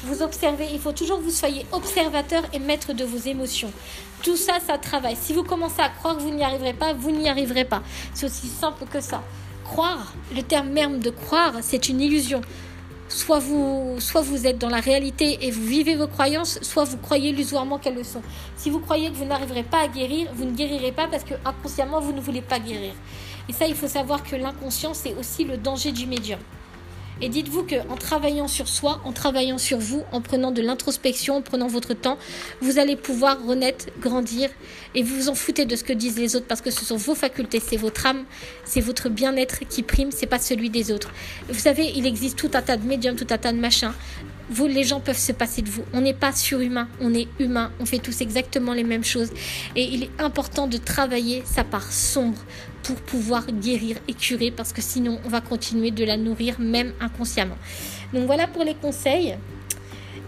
vous 0.06 0.22
observez, 0.22 0.68
il 0.72 0.80
faut 0.80 0.91
toujours 0.91 1.18
que 1.18 1.24
vous 1.24 1.32
soyez 1.32 1.65
observateur 1.72 2.44
et 2.54 2.60
maître 2.60 2.94
de 2.94 3.04
vos 3.04 3.18
émotions. 3.18 3.72
Tout 4.24 4.38
ça, 4.38 4.60
ça 4.65 4.78
travaille. 4.78 5.15
Si 5.15 5.34
vous 5.34 5.44
commencez 5.44 5.82
à 5.82 5.89
croire 5.89 6.15
que 6.15 6.22
vous 6.22 6.30
n'y 6.30 6.44
arriverez 6.44 6.74
pas, 6.74 6.94
vous 6.94 7.12
n'y 7.12 7.28
arriverez 7.28 7.65
pas. 7.65 7.82
C'est 8.13 8.28
aussi 8.28 8.48
simple 8.48 8.86
que 8.86 9.02
ça. 9.02 9.24
Croire, 9.63 10.13
le 10.36 10.44
terme 10.44 10.70
même 10.70 11.00
de 11.00 11.10
croire, 11.10 11.54
c'est 11.62 11.89
une 11.89 12.02
illusion. 12.02 12.41
Soit 13.08 13.39
vous, 13.39 13.96
soit 14.00 14.22
vous 14.22 14.48
êtes 14.48 14.58
dans 14.58 14.70
la 14.70 14.80
réalité 14.80 15.39
et 15.41 15.52
vous 15.52 15.63
vivez 15.63 15.96
vos 15.96 16.08
croyances, 16.08 16.60
soit 16.62 16.84
vous 16.84 16.98
croyez 16.98 17.30
illusoirement 17.30 17.78
qu'elles 17.78 17.96
le 17.96 18.04
sont. 18.04 18.22
Si 18.58 18.70
vous 18.70 18.80
croyez 18.80 19.10
que 19.10 19.15
vous 19.15 19.26
n'arriverez 19.26 19.63
pas 19.63 19.80
à 19.80 19.88
guérir, 19.88 20.28
vous 20.34 20.46
ne 20.46 20.52
guérirez 20.52 20.91
pas 20.91 21.08
parce 21.08 21.24
que 21.24 21.34
inconsciemment 21.46 22.00
vous 22.00 22.13
ne 22.13 22.22
voulez 22.22 22.41
pas 22.41 22.60
guérir. 22.60 22.94
Et 23.50 23.54
ça, 23.54 23.68
il 23.68 23.76
faut 23.76 23.88
savoir 23.88 24.24
que 24.24 24.36
l'inconscient, 24.36 24.94
c'est 24.94 25.13
aussi 25.15 25.44
le 25.44 25.58
danger 25.58 25.91
du 25.91 26.08
médium. 26.08 26.39
Et 27.21 27.30
dites-vous 27.30 27.63
qu'en 27.63 27.95
travaillant 27.95 28.47
sur 28.47 28.67
soi, 28.67 28.99
en 29.06 29.13
travaillant 29.13 29.58
sur 29.58 29.78
vous, 29.78 30.04
en 30.12 30.19
prenant 30.19 30.51
de 30.51 30.62
l'introspection, 30.62 31.38
en 31.38 31.41
prenant 31.41 31.67
votre 31.67 31.93
temps, 31.93 32.17
vous 32.60 32.78
allez 32.78 32.97
pouvoir 32.97 33.38
renaître, 33.45 33.86
grandir 34.01 34.49
et 34.95 35.04
vous 35.04 35.15
vous 35.15 35.30
en 35.30 35.36
foutez 35.36 35.65
de 35.65 35.75
ce 35.78 35.86
que 35.86 35.93
disent 35.93 36.19
les 36.19 36.36
autres 36.36 36.45
parce 36.45 36.62
que 36.62 36.71
ce 36.71 36.84
sont 36.84 36.97
vos 36.97 37.15
facultés, 37.15 37.62
c'est 37.65 37.78
votre 37.78 38.06
âme, 38.06 38.25
c'est 38.65 38.82
votre 38.82 39.08
bien-être 39.08 39.60
qui 39.69 39.82
prime, 39.82 40.12
c'est 40.12 40.25
pas 40.25 40.39
celui 40.39 40.69
des 40.69 40.91
autres. 40.91 41.13
Vous 41.47 41.60
savez, 41.60 41.93
il 41.95 42.06
existe 42.06 42.38
tout 42.38 42.51
un 42.54 42.62
tas 42.62 42.75
de 42.75 42.86
médiums, 42.86 43.15
tout 43.15 43.28
un 43.30 43.38
tas 43.38 43.54
de 43.54 43.60
machins. 43.60 43.93
vous, 44.49 44.67
les 44.67 44.84
gens 44.84 44.99
peuvent 44.99 45.17
se 45.17 45.32
passer 45.32 45.62
de 45.62 45.69
vous. 45.69 45.84
On 45.93 46.01
n'est 46.01 46.13
pas 46.13 46.34
surhumain, 46.34 46.89
on 46.99 47.13
est 47.13 47.28
humain, 47.39 47.71
on 47.80 47.86
fait 47.86 47.99
tous 47.99 48.21
exactement 48.21 48.73
les 48.73 48.84
mêmes 48.84 49.06
choses. 49.06 49.32
Et 49.78 49.86
il 49.86 50.04
est 50.04 50.12
important 50.19 50.67
de 50.67 50.78
travailler 50.78 51.43
sa 51.45 51.63
part 51.63 51.91
sombre 51.93 52.38
pour 52.86 52.98
pouvoir 52.98 53.48
guérir 53.48 53.98
et 54.08 54.13
curer 54.13 54.52
parce 54.52 54.71
que 54.71 54.82
sinon 54.82 55.19
on 55.26 55.30
va 55.30 55.41
continuer 55.41 55.89
de 55.89 56.06
la 56.06 56.17
nourrir 56.17 56.60
même 56.60 56.93
inconsciemment. 57.02 57.58
Donc 58.13 58.26
voilà 58.28 58.48
pour 58.48 58.63
les 58.63 58.76
conseils. 58.76 59.36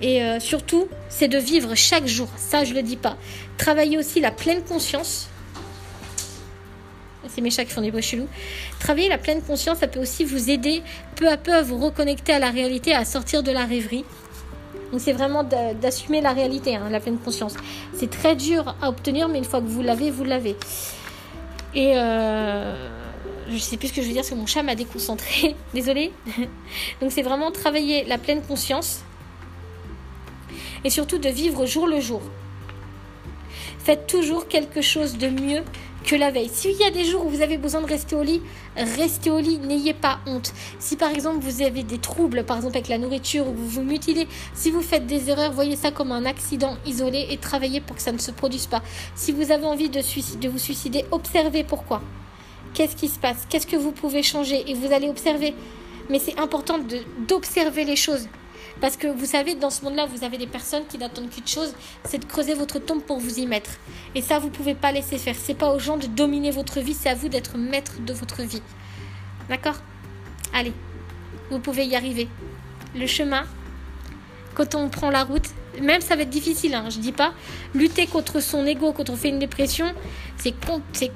Et 0.02 0.22
euh, 0.22 0.40
surtout, 0.40 0.88
c'est 1.10 1.28
de 1.28 1.38
vivre 1.38 1.74
chaque 1.76 2.06
jour. 2.06 2.30
Ça, 2.38 2.64
je 2.64 2.72
ne 2.72 2.78
le 2.78 2.84
dis 2.84 2.98
pas. 2.98 3.18
Travailler 3.58 3.98
aussi 3.98 4.20
la 4.20 4.32
pleine 4.32 4.64
conscience. 4.64 5.28
C'est 7.28 7.42
mes 7.42 7.50
chats 7.50 7.66
qui 7.66 7.72
font 7.72 7.82
des 7.82 7.92
bruits 7.92 8.04
chelous. 8.04 8.28
Travailler 8.80 9.10
la 9.10 9.18
pleine 9.18 9.42
conscience, 9.42 9.80
ça 9.80 9.88
peut 9.88 10.00
aussi 10.00 10.24
vous 10.24 10.50
aider 10.50 10.82
peu 11.16 11.28
à 11.28 11.38
peu 11.38 11.54
à 11.54 11.62
vous 11.62 11.78
reconnecter 11.78 12.34
à 12.34 12.40
la 12.40 12.52
réalité, 12.52 12.94
à 12.94 13.06
sortir 13.06 13.44
de 13.44 13.52
la 13.52 13.66
rêverie. 13.66 14.06
Donc 14.92 15.02
c'est 15.02 15.14
vraiment 15.14 15.44
d'assumer 15.44 16.22
la 16.22 16.32
réalité, 16.32 16.76
hein, 16.76 16.90
la 16.90 17.00
pleine 17.00 17.18
conscience. 17.18 17.56
C'est 17.94 18.10
très 18.10 18.36
dur 18.36 18.76
à 18.82 18.90
obtenir, 18.90 19.28
mais 19.28 19.40
une 19.40 19.46
fois 19.46 19.60
que 19.60 19.68
vous 19.68 19.82
l'avez, 19.82 20.12
vous 20.12 20.24
l'avez. 20.24 20.56
Et 21.74 21.94
euh, 21.96 22.90
je 23.50 23.58
sais 23.58 23.78
plus 23.78 23.90
ce 23.90 23.94
que 23.94 24.02
je 24.02 24.08
veux 24.08 24.14
dire 24.14 24.22
parce 24.22 24.30
que 24.30 24.36
mon 24.36 24.46
chat 24.46 24.64
m'a 24.64 24.76
déconcentré. 24.76 25.56
Désolée. 25.74 26.12
Donc 27.02 27.12
c'est 27.12 27.22
vraiment 27.22 27.52
travailler 27.52 28.06
la 28.06 28.18
pleine 28.18 28.42
conscience 28.42 29.02
et 30.84 30.90
surtout 30.90 31.18
de 31.18 31.30
vivre 31.30 31.66
jour 31.66 31.88
le 31.88 32.00
jour. 32.00 32.22
Faites 33.80 34.08
toujours 34.08 34.48
quelque 34.48 34.82
chose 34.82 35.18
de 35.18 35.28
mieux 35.28 35.64
la 36.16 36.32
veille. 36.32 36.50
S'il 36.54 36.78
y 36.78 36.84
a 36.84 36.92
des 36.92 37.06
jours 37.06 37.26
où 37.26 37.30
vous 37.30 37.42
avez 37.42 37.58
besoin 37.58 37.82
de 37.82 37.88
rester 37.88 38.16
au 38.16 38.24
lit, 38.24 38.42
restez 38.76 39.30
au 39.30 39.40
lit, 39.40 39.58
n'ayez 39.58 39.94
pas 39.94 40.20
honte. 40.26 40.54
Si 40.80 40.96
par 40.96 41.12
exemple 41.12 41.40
vous 41.42 41.62
avez 41.62 41.84
des 41.84 41.98
troubles, 41.98 42.44
par 42.44 42.58
exemple 42.58 42.78
avec 42.78 42.88
la 42.88 42.98
nourriture, 42.98 43.48
ou 43.48 43.54
vous 43.54 43.68
vous 43.68 43.84
mutilez, 43.84 44.28
si 44.54 44.72
vous 44.72 44.82
faites 44.82 45.06
des 45.06 45.30
erreurs, 45.30 45.52
voyez 45.52 45.76
ça 45.76 45.92
comme 45.92 46.12
un 46.12 46.26
accident 46.26 46.78
isolé 46.86 47.28
et 47.30 47.38
travaillez 47.38 47.82
pour 47.82 47.96
que 47.96 48.02
ça 48.02 48.12
ne 48.12 48.18
se 48.18 48.32
produise 48.32 48.68
pas. 48.68 48.82
Si 49.16 49.32
vous 49.32 49.52
avez 49.52 49.66
envie 49.66 49.90
de 49.90 50.48
vous 50.50 50.58
suicider, 50.58 51.06
observez 51.12 51.64
pourquoi. 51.64 52.02
Qu'est-ce 52.74 52.96
qui 52.96 53.08
se 53.08 53.20
passe? 53.20 53.46
Qu'est-ce 53.50 53.68
que 53.68 53.76
vous 53.76 53.92
pouvez 53.92 54.24
changer? 54.24 54.70
Et 54.70 54.74
vous 54.74 54.94
allez 54.94 55.10
observer. 55.10 55.54
Mais 56.10 56.20
c'est 56.20 56.40
important 56.40 56.80
d'observer 57.28 57.84
les 57.84 57.96
choses. 57.96 58.28
Parce 58.80 58.96
que 58.96 59.08
vous 59.08 59.26
savez, 59.26 59.56
dans 59.56 59.70
ce 59.70 59.84
monde-là, 59.84 60.06
vous 60.06 60.24
avez 60.24 60.38
des 60.38 60.48
personnes 60.48 60.86
qui 60.88 60.98
n'attendent 60.98 61.30
qu'une 61.30 61.48
chose, 61.48 61.74
c'est 62.06 62.20
de 62.20 62.26
creuser 62.26 62.54
votre 62.54 62.80
tombe 62.80 63.02
pour 63.02 63.20
vous 63.20 63.40
y 63.40 63.48
mettre. 63.48 63.72
Et 64.14 64.22
ça, 64.22 64.40
vous 64.40 64.48
ne 64.48 64.54
pouvez 64.54 64.76
pas 64.76 64.92
laisser 64.92 65.18
faire. 65.18 65.36
C'est 65.38 65.56
pas 65.56 65.74
aux 65.74 65.80
gens 65.80 65.98
de 65.98 66.06
dominer 66.06 66.52
votre 66.52 66.80
vie, 66.80 66.94
c'est 66.94 67.10
à 67.10 67.16
vous 67.16 67.30
d'être 67.30 67.58
maître 67.58 68.00
de 68.00 68.14
votre 68.14 68.44
vie. 68.44 68.62
D'accord? 69.50 69.78
Allez, 70.54 70.74
vous 71.50 71.60
pouvez 71.60 71.86
y 71.86 71.96
arriver. 71.96 72.28
Le 72.96 73.08
chemin, 73.08 73.46
quand 74.54 74.76
on 74.76 74.90
prend 74.90 75.10
la 75.10 75.24
route, 75.24 75.50
même 75.82 76.02
ça 76.02 76.16
va 76.16 76.24
être 76.24 76.30
difficile, 76.30 76.74
hein, 76.74 76.86
je 76.90 77.00
dis 77.00 77.12
pas. 77.12 77.34
Lutter 77.74 78.08
contre 78.08 78.40
son 78.40 78.66
ego 78.66 78.94
quand 78.94 79.10
on 79.10 79.16
fait 79.16 79.30
une 79.30 79.40
dépression, 79.40 79.86
c'est 80.38 80.54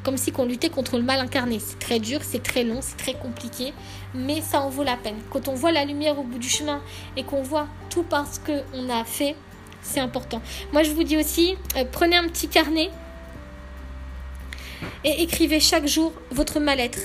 comme 0.03 0.17
si 0.17 0.33
on 0.37 0.45
luttait 0.45 0.69
contre 0.69 0.97
le 0.97 1.03
mal 1.03 1.19
incarné. 1.19 1.59
C'est 1.59 1.79
très 1.79 1.99
dur, 1.99 2.19
c'est 2.23 2.43
très 2.43 2.63
long, 2.63 2.79
c'est 2.81 2.97
très 2.97 3.13
compliqué, 3.13 3.73
mais 4.13 4.41
ça 4.41 4.61
en 4.61 4.69
vaut 4.69 4.83
la 4.83 4.97
peine. 4.97 5.17
Quand 5.29 5.47
on 5.47 5.53
voit 5.53 5.71
la 5.71 5.85
lumière 5.85 6.17
au 6.19 6.23
bout 6.23 6.39
du 6.39 6.49
chemin 6.49 6.81
et 7.17 7.23
qu'on 7.23 7.43
voit 7.43 7.67
tout 7.89 8.03
parce 8.03 8.39
qu'on 8.39 8.89
a 8.89 9.03
fait, 9.03 9.35
c'est 9.81 9.99
important. 9.99 10.41
Moi, 10.73 10.83
je 10.83 10.91
vous 10.91 11.03
dis 11.03 11.17
aussi, 11.17 11.55
euh, 11.77 11.85
prenez 11.91 12.15
un 12.15 12.27
petit 12.27 12.47
carnet 12.47 12.89
et 15.03 15.23
écrivez 15.23 15.59
chaque 15.59 15.87
jour 15.87 16.13
votre 16.31 16.59
mal-être 16.59 16.99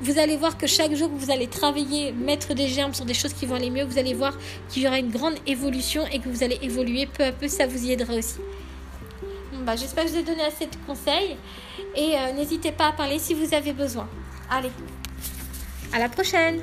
vous 0.00 0.18
allez 0.18 0.36
voir 0.36 0.58
que 0.58 0.66
chaque 0.66 0.94
jour 0.94 1.08
que 1.08 1.16
vous 1.16 1.30
allez 1.30 1.46
travailler, 1.46 2.12
mettre 2.12 2.54
des 2.54 2.68
germes 2.68 2.94
sur 2.94 3.04
des 3.04 3.14
choses 3.14 3.32
qui 3.32 3.46
vont 3.46 3.54
aller 3.56 3.70
mieux, 3.70 3.84
vous 3.84 3.98
allez 3.98 4.14
voir 4.14 4.36
qu'il 4.68 4.82
y 4.82 4.86
aura 4.86 4.98
une 4.98 5.10
grande 5.10 5.34
évolution 5.46 6.04
et 6.12 6.18
que 6.18 6.28
vous 6.28 6.42
allez 6.42 6.58
évoluer 6.62 7.06
peu 7.06 7.24
à 7.24 7.32
peu, 7.32 7.48
ça 7.48 7.66
vous 7.66 7.84
y 7.84 7.92
aidera 7.92 8.14
aussi. 8.14 8.36
bah, 9.64 9.76
J'espère 9.76 10.04
que 10.04 10.10
je 10.10 10.14
vous 10.14 10.20
ai 10.20 10.24
donné 10.24 10.42
assez 10.42 10.66
de 10.66 10.76
conseils. 10.86 11.36
Et 11.94 12.14
euh, 12.14 12.32
n'hésitez 12.34 12.72
pas 12.72 12.88
à 12.88 12.92
parler 12.92 13.18
si 13.18 13.34
vous 13.34 13.54
avez 13.54 13.72
besoin. 13.72 14.08
Allez, 14.50 14.70
à 15.92 15.98
la 15.98 16.08
prochaine 16.08 16.60